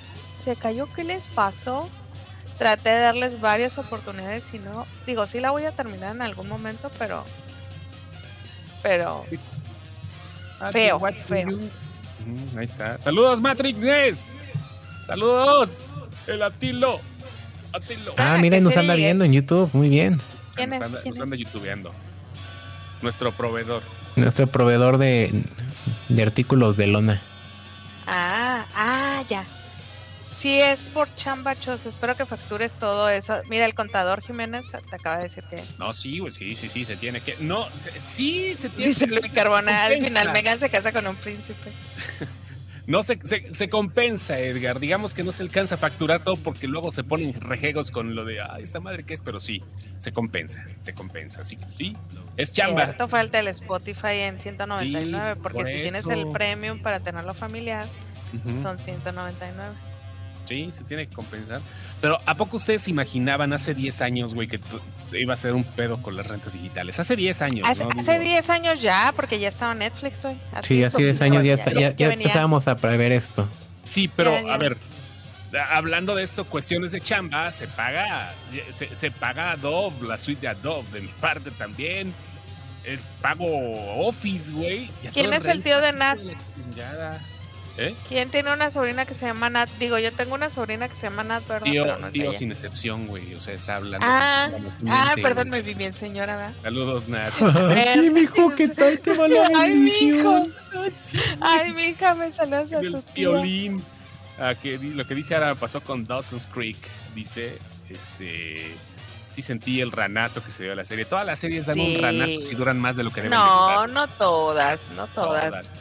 [0.44, 1.88] se cayó, ¿qué les pasó?
[2.60, 6.46] Traté de darles varias oportunidades y no, digo, sí la voy a terminar en algún
[6.46, 7.24] momento, pero,
[8.82, 9.24] pero,
[10.60, 11.48] ah, feo, feo.
[12.58, 12.98] ahí está.
[12.98, 14.34] Saludos, Matrix
[15.06, 15.82] Saludos,
[16.26, 17.00] el Atilo.
[17.72, 18.12] Atilo.
[18.18, 20.20] Ah, mira, nos anda viendo en YouTube, muy bien.
[20.54, 21.94] ¿Quién nos anda, nos anda youtubeando.
[23.00, 23.82] Nuestro proveedor.
[24.16, 25.44] Nuestro proveedor de,
[26.10, 27.22] de artículos de lona.
[28.06, 29.46] Ah, ah, ya.
[30.40, 33.42] Si es por chambachos, espero que factures todo eso.
[33.50, 35.62] Mira, el contador Jiménez te acaba de decir que.
[35.78, 37.36] No, sí, güey, sí, sí, sí, se tiene que.
[37.40, 37.66] No,
[37.98, 41.74] sí, se tiene Dice Luis Carbona, al final Megan se casa con un príncipe.
[42.86, 43.20] no se,
[43.52, 44.80] se, compensa, Edgar.
[44.80, 48.24] Digamos que no se alcanza a facturar todo porque luego se ponen rejegos con lo
[48.24, 49.62] de, ay, esta madre que es, pero sí,
[49.98, 51.42] se compensa, se compensa.
[51.42, 51.94] Así que sí,
[52.38, 52.84] es chamba.
[52.84, 57.86] Cierto, falta el Spotify en 199, porque si tienes el premium para tenerlo familiar,
[58.62, 59.89] son 199.
[60.50, 61.60] Sí, se tiene que compensar.
[62.00, 64.58] Pero ¿a poco ustedes imaginaban hace 10 años, güey, que
[65.12, 66.98] iba a ser un pedo con las rentas digitales?
[66.98, 67.68] Hace 10 años.
[67.68, 70.36] Hace, 10 años ya, porque ya estaba Netflix, güey.
[70.62, 73.48] Sí, hace 10 años ya, ya, empezábamos a prever esto.
[73.86, 74.76] Sí, pero a ver,
[75.70, 78.34] hablando de esto, cuestiones de chamba, se paga,
[78.72, 82.12] se, paga Adobe, la suite de Adobe, de mi parte también.
[82.82, 83.46] El pago
[84.04, 84.90] Office, güey.
[85.12, 86.18] ¿Quién es el tío de Nat?
[87.80, 87.94] ¿Eh?
[88.10, 89.70] ¿Quién tiene una sobrina que se llama Nat?
[89.78, 91.70] Digo, yo tengo una sobrina que se llama Nat, perdón.
[91.70, 93.34] Tío, tío sin excepción, güey.
[93.34, 94.06] O sea, está hablando.
[94.06, 94.50] Ah,
[94.86, 96.54] ah perdón, me vi bien, señora, ¿verdad?
[96.60, 97.32] Saludos, Nat.
[97.94, 100.46] sí, mijo, ¿qué tal te va la Ay, mijo.
[101.40, 103.82] Ay, mi hija, me saludas a tu Violín.
[104.38, 106.76] Ah, que, lo que dice ahora pasó con Dawson's Creek.
[107.14, 107.58] Dice,
[107.88, 108.74] este
[109.30, 111.06] sí sentí el ranazo que se dio a la serie.
[111.06, 114.06] Todas las series dan un ranazo si duran más de lo que deben No, no
[114.06, 115.72] todas, no todas.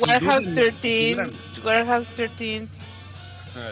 [0.00, 1.16] Warehouse 13.
[1.64, 2.66] Warehouse 13.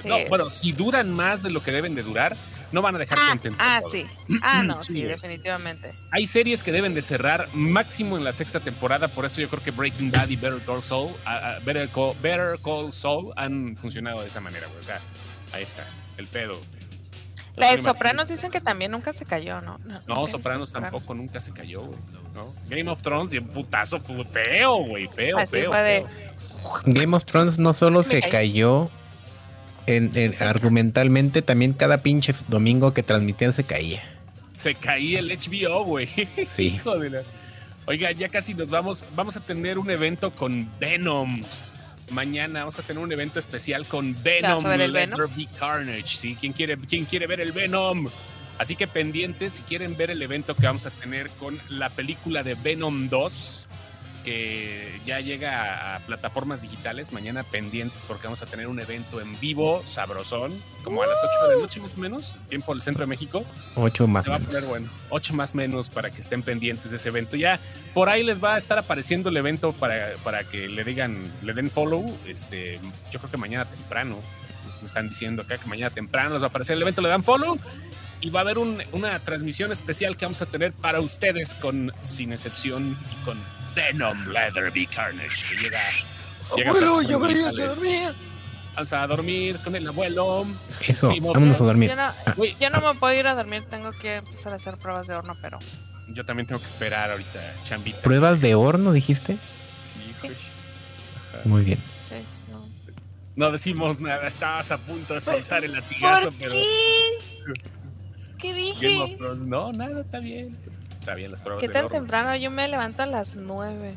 [0.04, 2.36] No, bueno, si duran más de lo que deben de durar,
[2.72, 3.58] no van a dejar ah, contento.
[3.60, 4.06] Ah, sí.
[4.42, 5.90] Ah, no, sí, definitivamente.
[6.10, 9.62] Hay series que deben de cerrar máximo en la sexta temporada, por eso yo creo
[9.62, 11.14] que Breaking Bad y Better Call Saul,
[11.64, 15.00] Better, Call, Better Call Saul han funcionado de esa manera, O sea,
[15.52, 15.84] ahí está,
[16.16, 16.60] el pedo.
[17.56, 19.78] La de Sopranos dicen que también nunca se cayó, ¿no?
[20.06, 21.98] No, Sopranos tampoco nunca se cayó, güey.
[22.34, 22.46] ¿no?
[22.68, 25.70] Game of Thrones, y un putazo fue feo, güey, feo, feo,
[26.84, 28.90] Game of Thrones no solo se cayó
[29.86, 34.02] en, argumentalmente, también cada pinche domingo que transmitían se caía.
[34.56, 36.08] Se caía el HBO, güey.
[36.54, 36.80] Sí.
[37.86, 39.04] Oiga, ya casi nos vamos.
[39.16, 41.42] Vamos a tener un evento con Venom
[42.10, 45.26] mañana vamos a tener un evento especial con Venom Letter
[45.58, 46.06] Carnage.
[46.06, 46.36] ¿sí?
[46.38, 48.08] ¿Quién, quiere, ¿Quién quiere ver el Venom?
[48.58, 52.42] Así que pendientes, si quieren ver el evento que vamos a tener con la película
[52.42, 53.68] de Venom 2,
[54.24, 57.12] que ya llega a plataformas digitales.
[57.12, 60.52] Mañana pendientes porque vamos a tener un evento en vivo, sabrosón,
[60.84, 63.44] como a las 8 de la noche más o menos, tiempo del centro de México.
[63.76, 64.40] 8 más menos.
[64.40, 67.36] Va a poner bueno, 8 más menos para que estén pendientes de ese evento.
[67.36, 67.60] Ya
[67.94, 71.52] por ahí les va a estar apareciendo el evento para, para que le digan, le
[71.52, 72.16] den follow.
[72.26, 74.18] Este, yo creo que mañana temprano.
[74.80, 77.22] Me están diciendo acá que mañana temprano les va a aparecer el evento, le dan
[77.22, 77.58] follow
[78.20, 82.32] y va a haber una transmisión especial que vamos a tener para ustedes con Sin
[82.32, 83.38] Excepción y con
[83.74, 85.80] Venom Leatherby Carnage, que llega.
[86.50, 88.12] abuelo, yo voy a dormir.
[88.74, 90.46] Vamos a dormir con el abuelo.
[90.86, 91.92] Eso, vámonos a dormir.
[92.60, 95.36] Yo no, me puedo ir a dormir, tengo que empezar a hacer pruebas de horno,
[95.42, 95.58] pero.
[96.14, 98.00] Yo también tengo que esperar ahorita, chambita.
[98.00, 99.34] ¿Pruebas de horno, dijiste?
[99.84, 100.50] Sí, pues.
[101.44, 101.82] Muy bien.
[102.08, 102.16] Sí,
[102.50, 102.68] no.
[103.36, 106.52] no decimos nada, estabas a punto de soltar el latigazo, pero.
[108.38, 109.18] ¿Qué dije?
[109.38, 110.56] No, nada, está bien.
[111.00, 111.62] Está bien las pruebas.
[111.62, 112.36] ¿Qué tan temprano?
[112.36, 113.94] Yo me levanto a las 9.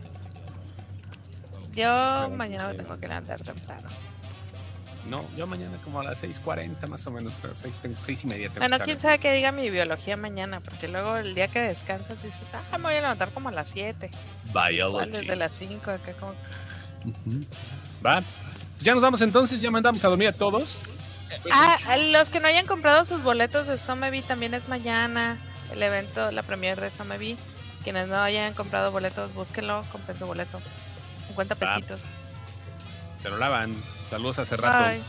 [1.74, 3.90] Yo mañana me tengo que levantar temprano.
[5.10, 8.52] No, yo mañana como a las 6.40 más o menos, 6, 6 y media.
[8.56, 12.48] Bueno, quién sabe qué diga mi biología mañana, porque luego el día que descansas dices,
[12.54, 14.10] ah, me voy a levantar como a las 7.
[14.54, 15.10] Biology.
[15.10, 16.34] Desde las 5, acá como...
[18.06, 18.22] Va.
[18.22, 20.98] Pues ya nos vamos entonces, ya mandamos a dormir a todos.
[21.52, 25.38] Ah, los que no hayan comprado sus boletos de Somevi también es mañana.
[25.74, 27.36] El evento, la premier de Somevi.
[27.84, 30.62] Quienes no hayan comprado boletos, búsquenlo, compren su boleto.
[31.28, 32.06] 50 pesitos.
[33.18, 33.76] Se lo lavan.
[34.06, 35.02] Saludos a Cerrato.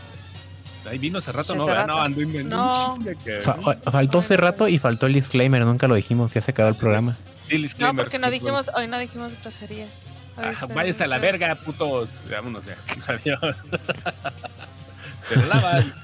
[0.91, 2.99] Ahí vino Cerrato, no, no, ando no.
[3.91, 7.17] faltó Cerrato y faltó el disclaimer, nunca lo dijimos, ya se acabó el programa.
[7.79, 9.89] no, porque no dijimos, hoy no dijimos groserías.
[10.37, 12.23] Ah, váyanse a la verga, putos.
[12.29, 12.77] Vámonos ya.
[13.07, 13.57] Adiós.
[15.29, 15.95] Se lo lavan.